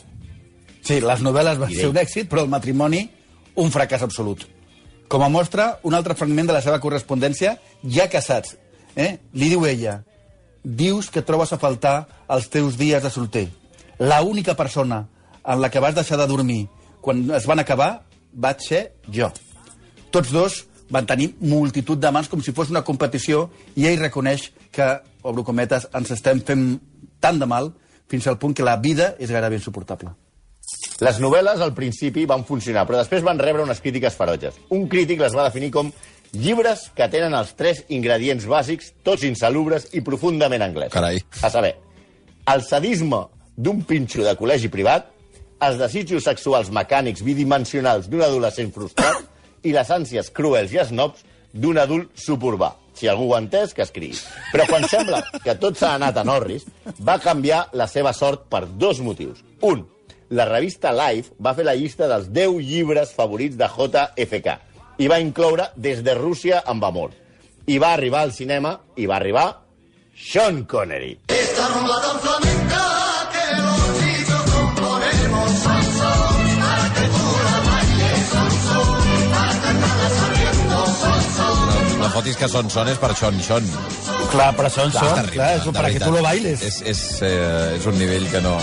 Sí, 0.84 0.98
les 1.00 1.24
novel·les 1.24 1.62
van 1.62 1.72
ser 1.72 1.88
un 1.88 1.96
èxit, 1.96 2.28
però 2.28 2.44
el 2.44 2.52
matrimoni, 2.52 3.06
un 3.56 3.72
fracàs 3.72 4.04
absolut. 4.04 4.44
Com 5.08 5.24
a 5.24 5.32
mostra, 5.32 5.78
un 5.88 5.96
altre 5.96 6.16
fragment 6.18 6.52
de 6.52 6.58
la 6.58 6.62
seva 6.64 6.80
correspondència, 6.80 7.56
ja 7.88 8.08
casats. 8.12 8.58
Eh? 8.96 9.14
Li 9.32 9.48
diu 9.48 9.64
ella, 9.64 10.02
dius 10.62 11.08
que 11.08 11.24
trobes 11.24 11.56
a 11.56 11.60
faltar 11.60 11.96
els 12.28 12.52
teus 12.52 12.76
dies 12.76 13.00
de 13.02 13.10
solter. 13.10 13.48
La 13.96 14.20
única 14.20 14.52
persona 14.60 15.06
en 15.44 15.60
la 15.60 15.70
que 15.70 15.80
vas 15.80 15.96
deixar 15.96 16.20
de 16.20 16.28
dormir 16.28 16.66
quan 17.04 17.24
es 17.36 17.46
van 17.48 17.60
acabar 17.60 17.90
vaig 18.32 18.64
ser 18.64 18.84
jo. 19.12 19.28
Tots 20.14 20.32
dos 20.32 20.62
van 20.94 21.06
tenir 21.06 21.32
multitud 21.40 22.00
de 22.00 22.10
mans 22.14 22.28
com 22.30 22.42
si 22.42 22.54
fos 22.56 22.72
una 22.72 22.84
competició 22.86 23.48
i 23.76 23.88
ell 23.90 24.00
reconeix 24.00 24.50
que, 24.74 24.88
obro 25.22 25.44
cometes, 25.46 25.88
ens 25.94 26.12
estem 26.16 26.42
fent 26.44 26.66
tant 27.20 27.40
de 27.40 27.48
mal 27.48 27.72
fins 28.10 28.26
al 28.28 28.38
punt 28.38 28.54
que 28.56 28.66
la 28.66 28.76
vida 28.80 29.14
és 29.18 29.32
gairebé 29.32 29.60
insuportable. 29.60 30.12
Les 31.02 31.18
novel·les 31.20 31.60
al 31.60 31.72
principi 31.74 32.24
van 32.30 32.44
funcionar, 32.46 32.84
però 32.86 33.00
després 33.00 33.24
van 33.26 33.40
rebre 33.40 33.64
unes 33.64 33.80
crítiques 33.82 34.14
ferotges. 34.16 34.58
Un 34.74 34.86
crític 34.88 35.20
les 35.20 35.34
va 35.34 35.48
definir 35.48 35.72
com 35.74 35.90
llibres 36.34 36.88
que 36.94 37.08
tenen 37.10 37.34
els 37.36 37.54
tres 37.58 37.82
ingredients 37.94 38.46
bàsics, 38.50 38.92
tots 39.06 39.26
insalubres 39.26 39.88
i 39.92 40.02
profundament 40.06 40.62
anglesos. 40.62 40.94
Carai. 40.94 41.20
A 41.42 41.50
saber, 41.50 41.74
el 42.52 42.62
sadisme 42.66 43.24
d'un 43.56 43.82
pinxo 43.88 44.24
de 44.26 44.34
col·legi 44.38 44.70
privat, 44.70 45.10
els 45.62 45.78
desitjos 45.78 46.24
sexuals 46.26 46.70
mecànics 46.74 47.22
bidimensionals 47.24 48.08
d'un 48.10 48.24
adolescent 48.26 48.72
frustrat 48.74 49.22
i 49.64 49.72
les 49.72 49.90
ànsies 49.90 50.30
cruels 50.34 50.74
i 50.74 50.82
snobs 50.88 51.24
d'un 51.52 51.78
adult 51.78 52.10
suburbà. 52.18 52.74
Si 52.94 53.08
algú 53.10 53.30
ho 53.30 53.34
ha 53.34 53.40
entès, 53.42 53.72
que 53.74 53.82
escrigui. 53.82 54.18
Però 54.52 54.66
quan 54.68 54.86
sembla 54.90 55.22
que 55.42 55.56
tot 55.58 55.78
s'ha 55.78 55.94
anat 55.96 56.18
a 56.18 56.24
Norris, 56.26 56.66
va 57.02 57.18
canviar 57.22 57.64
la 57.72 57.88
seva 57.90 58.12
sort 58.14 58.46
per 58.50 58.64
dos 58.66 59.00
motius. 59.02 59.42
Un, 59.62 59.82
la 60.30 60.46
revista 60.46 60.92
Life 60.94 61.34
va 61.42 61.54
fer 61.58 61.66
la 61.66 61.74
llista 61.74 62.08
dels 62.10 62.30
10 62.30 62.60
llibres 62.62 63.12
favorits 63.16 63.58
de 63.58 63.68
JFK 63.68 64.56
i 65.02 65.10
va 65.10 65.18
incloure 65.18 65.70
Des 65.76 66.02
de 66.06 66.14
Rússia 66.14 66.62
amb 66.66 66.84
amor. 66.84 67.10
I 67.66 67.78
va 67.78 67.94
arribar 67.94 68.22
al 68.22 68.32
cinema 68.32 68.78
i 68.96 69.06
va 69.10 69.18
arribar 69.18 69.48
Sean 70.14 70.64
Connery. 70.64 71.18
La 71.28 72.53
fotis 82.14 82.36
que 82.38 82.48
són 82.48 82.68
és 82.88 82.98
per 83.02 83.10
Xon 83.18 83.40
Xon. 83.42 83.64
Clar, 84.30 84.50
per 84.56 84.66
És 84.68 84.74
són, 84.76 84.90
terrible, 84.92 85.34
clar, 85.34 85.50
és 85.58 85.66
para 85.74 85.90
que 85.90 86.00
tu 86.00 86.10
lo 86.14 86.22
bailes. 86.22 86.62
És, 86.62 86.80
és, 86.82 87.00
eh, 87.22 87.76
és 87.78 87.86
un 87.90 87.98
nivell 87.98 88.28
que 88.30 88.40
no... 88.44 88.54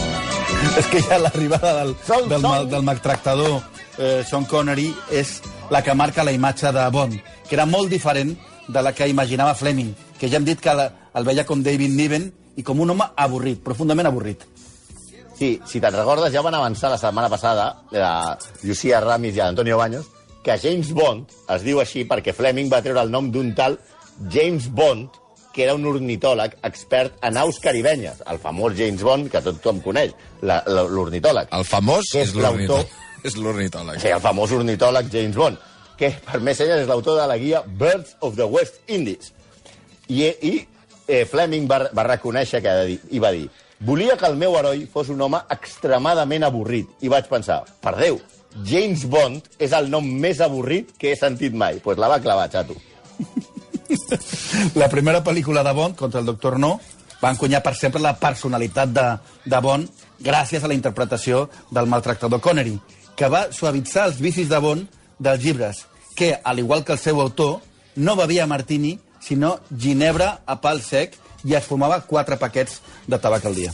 És 0.78 0.88
que 0.92 1.02
ja 1.04 1.18
l'arribada 1.20 1.74
del, 1.82 1.96
Sol, 2.08 2.28
del, 2.30 2.42
mal- 2.44 2.70
del 2.70 2.84
maltractador 2.84 3.62
eh, 3.98 4.24
Sean 4.28 4.46
Connery 4.46 4.90
és 5.12 5.40
la 5.72 5.82
que 5.84 5.96
marca 5.96 6.24
la 6.28 6.32
imatge 6.36 6.72
de 6.76 6.88
Bond, 6.92 7.20
que 7.48 7.56
era 7.56 7.66
molt 7.66 7.90
diferent 7.92 8.36
de 8.68 8.82
la 8.84 8.94
que 8.96 9.08
imaginava 9.08 9.56
Fleming, 9.56 9.94
que 10.20 10.30
ja 10.30 10.40
hem 10.40 10.46
dit 10.48 10.60
que 10.64 10.74
la, 10.76 10.88
el 11.16 11.28
veia 11.28 11.46
com 11.48 11.64
David 11.64 11.96
Niven 11.96 12.30
i 12.60 12.64
com 12.68 12.80
un 12.84 12.92
home 12.94 13.08
avorrit, 13.16 13.62
profundament 13.64 14.08
avorrit. 14.08 14.44
Sí, 15.42 15.56
si 15.66 15.80
te'n 15.82 15.96
recordes, 15.96 16.32
ja 16.36 16.44
van 16.46 16.54
avançar 16.54 16.92
la 16.92 17.00
setmana 17.02 17.28
passada, 17.32 17.72
la 17.96 18.38
Llucia 18.62 19.00
Ramis 19.02 19.40
i 19.40 19.42
Antonio 19.42 19.80
Baños, 19.80 20.11
que 20.44 20.56
James 20.58 20.92
Bond 20.98 21.30
es 21.56 21.64
diu 21.66 21.80
així 21.82 22.04
perquè 22.10 22.34
Fleming 22.34 22.70
va 22.72 22.82
treure 22.82 23.02
el 23.06 23.12
nom 23.14 23.30
d'un 23.32 23.54
tal 23.56 23.78
James 24.34 24.68
Bond, 24.74 25.10
que 25.54 25.64
era 25.66 25.76
un 25.76 25.86
ornitòleg 25.86 26.54
expert 26.64 27.18
en 27.28 27.38
aus 27.38 27.60
caribenyes, 27.60 28.22
el 28.32 28.40
famós 28.40 28.74
James 28.78 29.02
Bond, 29.04 29.30
que 29.32 29.42
tothom 29.44 29.82
coneix, 29.84 30.14
l'ornitòleg. 30.42 31.50
El 31.52 31.66
famós 31.68 32.06
Que 32.12 32.22
és 32.24 32.30
és 32.30 32.36
l'autor- 32.36 32.86
l'ornitòleg. 33.44 34.00
Sí, 34.00 34.08
el 34.08 34.22
famós 34.22 34.52
ornitòleg 34.52 35.12
James 35.12 35.36
Bond, 35.36 35.58
que 35.98 36.10
per 36.26 36.40
més 36.42 36.58
senyes 36.58 36.82
és 36.82 36.88
l'autor 36.88 37.20
de 37.20 37.28
la 37.28 37.38
guia 37.38 37.62
Birds 37.68 38.16
of 38.22 38.36
the 38.36 38.46
West 38.46 38.80
Indies. 38.88 39.34
I, 40.08 40.24
i 40.42 40.68
eh, 41.08 41.26
Fleming 41.26 41.68
va, 41.70 41.90
va 41.94 42.04
reconèixer 42.08 42.62
que 42.64 43.00
i 43.12 43.20
va 43.20 43.32
dir 43.32 43.50
volia 43.82 44.16
que 44.18 44.26
el 44.28 44.36
meu 44.38 44.56
heroi 44.58 44.86
fos 44.92 45.10
un 45.10 45.22
home 45.22 45.40
extremadament 45.50 46.44
avorrit. 46.44 46.88
I 47.02 47.10
vaig 47.10 47.28
pensar, 47.30 47.64
per 47.82 47.96
Déu, 47.98 48.20
James 48.68 49.06
Bond 49.10 49.46
és 49.60 49.74
el 49.76 49.90
nom 49.92 50.06
més 50.06 50.42
avorrit 50.44 50.92
que 51.00 51.12
he 51.12 51.20
sentit 51.20 51.54
mai. 51.54 51.80
Doncs 51.80 51.86
pues 51.86 52.02
la 52.02 52.10
va 52.12 52.20
clavar, 52.24 52.50
xato. 52.52 52.76
La 54.80 54.90
primera 54.90 55.24
pel·lícula 55.24 55.64
de 55.64 55.74
Bond, 55.76 55.96
contra 55.96 56.20
el 56.20 56.26
Doctor 56.26 56.58
No, 56.60 56.80
va 57.22 57.32
encunyar 57.32 57.62
per 57.64 57.76
sempre 57.78 58.02
la 58.02 58.16
personalitat 58.20 58.92
de, 58.96 59.08
de 59.46 59.62
Bond 59.62 59.90
gràcies 60.22 60.64
a 60.64 60.70
la 60.70 60.78
interpretació 60.78 61.48
del 61.72 61.90
maltractador 61.92 62.42
Connery, 62.42 62.78
que 63.16 63.30
va 63.30 63.48
suavitzar 63.54 64.08
els 64.10 64.22
vicis 64.22 64.50
de 64.50 64.60
Bond 64.62 65.00
dels 65.20 65.44
llibres, 65.44 65.86
que, 66.16 66.34
al 66.44 66.60
igual 66.60 66.84
que 66.84 66.94
el 66.94 67.00
seu 67.00 67.22
autor, 67.22 67.60
no 67.96 68.16
bevia 68.16 68.48
martini, 68.48 68.98
sinó 69.22 69.60
ginebra 69.78 70.42
a 70.46 70.58
pal 70.62 70.82
sec 70.82 71.16
i 71.46 71.56
es 71.58 71.68
fumava 71.68 72.02
quatre 72.08 72.38
paquets 72.42 72.82
de 73.08 73.20
tabac 73.22 73.46
al 73.46 73.58
dia. 73.58 73.74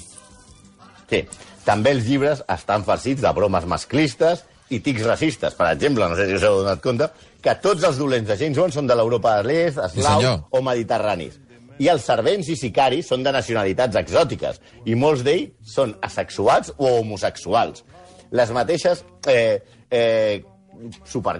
Sí, 1.07 1.23
també 1.63 1.93
els 1.95 2.07
llibres 2.07 2.43
estan 2.51 2.83
farcits 2.87 3.23
de 3.23 3.31
bromes 3.35 3.67
masclistes 3.67 4.43
i 4.69 4.79
tics 4.83 5.05
racistes. 5.07 5.55
Per 5.57 5.67
exemple, 5.71 6.07
no 6.09 6.17
sé 6.17 6.27
si 6.27 6.37
us 6.37 6.45
heu 6.45 6.61
donat 6.61 6.81
compte, 6.83 7.09
que 7.43 7.55
tots 7.63 7.85
els 7.87 7.99
dolents 7.99 8.27
de 8.27 8.37
James 8.39 8.57
Bond 8.59 8.75
són 8.75 8.89
de 8.89 8.97
l'Europa 8.97 9.37
de 9.39 9.47
l'Est, 9.47 9.81
eslau 9.89 10.21
senyor. 10.21 10.41
o 10.51 10.63
mediterranis. 10.65 11.39
I 11.77 11.91
els 11.93 12.05
servents 12.09 12.47
i 12.49 12.57
sicaris 12.57 13.07
són 13.11 13.23
de 13.23 13.31
nacionalitats 13.31 13.99
exòtiques, 13.99 14.59
i 14.89 14.95
molts 14.97 15.23
d'ells 15.23 15.73
són 15.75 15.93
asexuats 16.01 16.73
o 16.77 16.97
homosexuals. 16.99 17.83
Les 18.33 18.51
mateixes 18.51 19.05
eh, 19.29 19.61
eh, 19.91 20.43
super, 21.05 21.37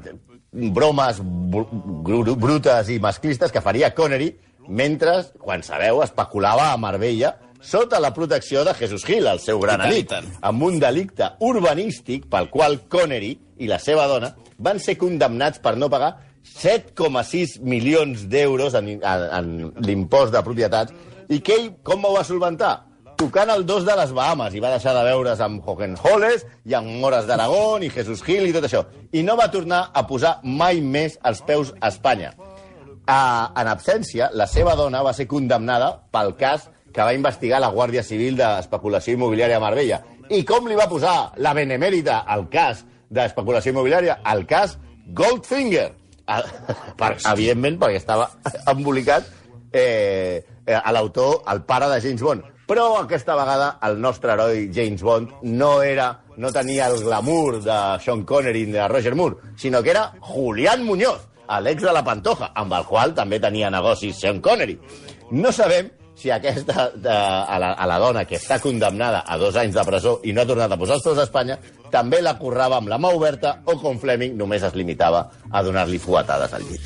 bromes 0.52 1.20
br 1.22 1.66
br 2.06 2.36
brutes 2.40 2.90
i 2.94 3.00
masclistes 3.04 3.52
que 3.52 3.62
faria 3.62 3.92
Connery 3.94 4.32
mentre, 4.68 5.24
quan 5.40 5.64
sabeu, 5.64 6.02
especulava 6.04 6.72
a 6.72 6.78
Marbella 6.78 7.34
sota 7.62 8.00
la 8.00 8.14
protecció 8.14 8.64
de 8.64 8.74
Jesus 8.78 9.06
Gil, 9.06 9.28
el 9.28 9.40
seu 9.40 9.60
gran 9.60 9.82
amic, 9.82 10.14
amb 10.42 10.64
un 10.64 10.80
delicte 10.80 11.32
urbanístic 11.40 12.28
pel 12.32 12.50
qual 12.54 12.80
Connery 12.90 13.34
i 13.60 13.70
la 13.70 13.80
seva 13.80 14.08
dona 14.08 14.34
van 14.58 14.80
ser 14.80 14.98
condemnats 14.98 15.62
per 15.62 15.76
no 15.78 15.90
pagar 15.90 16.16
7,6 16.48 17.60
milions 17.62 18.28
d'euros 18.32 18.74
en, 18.78 18.90
en, 18.98 19.02
en 19.04 19.54
l'impost 19.84 20.34
de 20.34 20.42
propietats 20.46 20.94
i 21.30 21.42
que 21.44 21.58
ell 21.58 21.72
com 21.84 22.06
ho 22.06 22.14
va 22.16 22.24
solventar? 22.26 22.76
Tocant 23.18 23.50
el 23.50 23.66
dos 23.66 23.82
de 23.86 23.96
les 23.98 24.12
Bahamas 24.14 24.54
i 24.54 24.62
va 24.62 24.70
deixar 24.76 24.94
de 24.94 25.04
veure's 25.08 25.40
amb 25.42 25.66
Hohenholles 25.66 26.46
i 26.70 26.76
amb 26.78 27.00
Mores 27.02 27.26
d'Aragón 27.26 27.82
i 27.84 27.90
Jesus 27.90 28.22
Gil 28.24 28.46
i 28.46 28.54
tot 28.54 28.68
això. 28.68 28.84
I 29.12 29.24
no 29.26 29.36
va 29.40 29.50
tornar 29.50 29.88
a 29.90 30.04
posar 30.06 30.38
mai 30.46 30.84
més 30.86 31.18
els 31.26 31.42
peus 31.42 31.74
a 31.82 31.90
Espanya. 31.90 32.36
A, 33.08 33.20
en 33.58 33.72
absència, 33.72 34.30
la 34.38 34.46
seva 34.46 34.76
dona 34.78 35.02
va 35.02 35.16
ser 35.18 35.26
condemnada 35.32 35.90
pel 36.14 36.36
cas 36.38 36.68
que 36.98 37.06
va 37.06 37.14
investigar 37.14 37.60
la 37.62 37.70
Guàrdia 37.70 38.02
Civil 38.02 38.40
d'Especulació 38.40 39.14
Immobiliària 39.14 39.60
a 39.60 39.62
Marbella. 39.62 40.00
I 40.34 40.42
com 40.50 40.66
li 40.66 40.74
va 40.76 40.88
posar 40.90 41.14
la 41.46 41.52
benemèrita 41.54 42.24
al 42.26 42.48
cas 42.50 42.82
d'especulació 43.14 43.70
immobiliària? 43.72 44.18
Al 44.26 44.48
cas 44.50 44.80
Goldfinger. 45.14 45.92
A, 46.26 46.42
per, 47.00 47.12
evidentment, 47.36 47.78
perquè 47.84 48.02
estava 48.02 48.26
embolicat 48.74 49.30
eh, 49.72 50.42
eh, 50.66 50.74
a 50.74 50.92
l'autor, 50.96 51.44
el 51.54 51.62
pare 51.70 51.92
de 51.94 52.00
James 52.02 52.26
Bond. 52.26 52.48
Però 52.68 52.88
aquesta 53.00 53.38
vegada 53.38 53.70
el 53.86 54.02
nostre 54.02 54.34
heroi 54.34 54.66
James 54.74 55.06
Bond 55.06 55.46
no 55.46 55.78
era 55.86 56.10
no 56.36 56.50
tenia 56.52 56.90
el 56.90 56.98
glamour 57.04 57.62
de 57.62 57.78
Sean 58.02 58.26
Connery 58.26 58.66
ni 58.66 58.74
de 58.74 58.88
Roger 58.90 59.14
Moore, 59.16 59.54
sinó 59.56 59.84
que 59.84 59.94
era 59.94 60.16
Julián 60.20 60.84
Muñoz, 60.84 61.30
l'ex 61.62 61.86
de 61.86 61.94
la 61.94 62.04
Pantoja, 62.04 62.52
amb 62.58 62.74
el 62.74 62.90
qual 62.90 63.14
també 63.16 63.40
tenia 63.40 63.70
negocis 63.70 64.18
Sean 64.20 64.42
Connery. 64.42 64.76
No 65.32 65.54
sabem 65.56 65.94
si 66.18 66.32
aquesta, 66.34 66.90
de, 66.96 67.14
a, 67.14 67.60
la, 67.62 67.72
a 67.78 67.88
la 67.90 67.98
dona 68.02 68.26
que 68.26 68.40
està 68.40 68.58
condemnada 68.64 69.22
a 69.26 69.38
dos 69.38 69.56
anys 69.62 69.76
de 69.78 69.84
presó 69.86 70.18
i 70.26 70.34
no 70.34 70.42
ha 70.42 70.50
tornat 70.50 70.74
a 70.74 70.80
posar 70.80 70.98
els 70.98 71.06
peus 71.06 71.22
a 71.22 71.28
Espanya, 71.28 71.60
també 71.92 72.22
la 72.22 72.38
currava 72.40 72.78
amb 72.82 72.90
la 72.92 72.98
mà 72.98 73.10
oberta 73.16 73.62
o 73.66 73.78
com 73.82 74.00
Fleming 74.00 74.36
només 74.38 74.64
es 74.64 74.74
limitava 74.76 75.26
a 75.52 75.62
donar-li 75.64 76.00
fuetades 76.00 76.54
al 76.54 76.64
llit. 76.68 76.82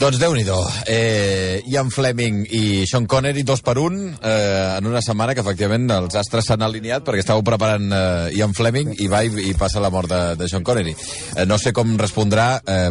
Doncs 0.00 0.18
déu-n'hi-do. 0.20 0.56
Eh, 0.92 1.62
Ian 1.72 1.90
Fleming 1.90 2.42
i 2.52 2.84
Sean 2.86 3.06
Connery, 3.08 3.42
dos 3.48 3.62
per 3.64 3.78
un, 3.80 3.96
eh, 4.22 4.74
en 4.78 4.86
una 4.86 5.00
setmana 5.00 5.32
que 5.34 5.40
efectivament 5.40 5.88
els 5.90 6.14
astres 6.20 6.44
s'han 6.50 6.62
alineat 6.66 7.04
perquè 7.06 7.22
estàveu 7.24 7.42
preparant 7.46 7.86
eh, 7.92 8.36
Ian 8.36 8.52
Fleming 8.54 8.92
i 9.00 9.08
va 9.08 9.22
i, 9.24 9.30
i 9.48 9.54
passa 9.56 9.80
la 9.80 9.88
mort 9.90 10.10
de, 10.12 10.20
de 10.36 10.48
Sean 10.52 10.62
Connery. 10.66 10.92
Eh, 11.36 11.46
no 11.48 11.56
sé 11.58 11.72
com 11.76 11.96
respondrà... 12.00 12.60
Eh, 12.66 12.90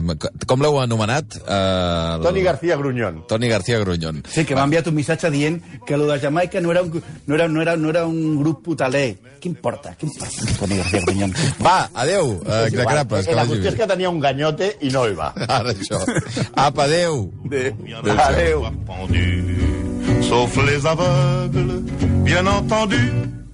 com 0.49 0.62
l'heu 0.62 0.80
anomenat? 0.82 1.38
Eh, 1.45 2.15
el- 2.15 2.23
Toni 2.25 2.41
García 2.41 2.75
Gruñón. 2.78 3.23
Toni 3.28 3.47
García 3.49 3.78
Gruñón. 3.80 4.23
Sí, 4.32 4.43
que 4.45 4.56
m'ha 4.58 4.65
enviat 4.65 4.88
un 4.89 4.95
missatge 4.97 5.30
dient 5.34 5.62
que 5.86 5.97
lo 5.97 6.08
de 6.10 6.19
Jamaica 6.19 6.62
no 6.62 6.71
era 6.73 6.82
un, 6.82 7.04
no 7.28 7.36
era, 7.36 7.47
no 7.47 7.62
era, 7.62 7.78
no 7.78 7.89
era 7.93 8.06
un 8.06 8.39
grup 8.41 8.63
putaler. 8.65 9.17
Què 9.41 9.49
importa? 9.51 9.93
Què 9.99 10.08
importa? 10.10 10.58
Toni 10.60 10.78
García 10.82 11.01
Grunyón. 11.06 11.34
Va, 11.63 11.89
adeu, 11.94 12.41
eh, 12.46 12.65
Cracrapes, 12.74 13.26
que 13.28 13.36
la 13.36 13.46
qüestió 13.48 13.72
és 13.72 13.78
que 13.80 13.88
tenia 13.88 14.10
un 14.12 14.20
ganyote 14.20 14.74
i 14.82 14.89
no 14.94 15.06
hi 15.08 15.15
va. 15.18 15.32
Ara 15.58 15.72
això. 15.72 16.02
Apa, 16.54 16.86
adeu. 16.86 17.32
Adéu. 18.15 18.68
Pendu, 18.89 20.20
sauf 20.28 20.58
les 20.68 20.86
aveugles, 20.86 21.82
bien 22.28 22.48
entendu. 22.48 23.45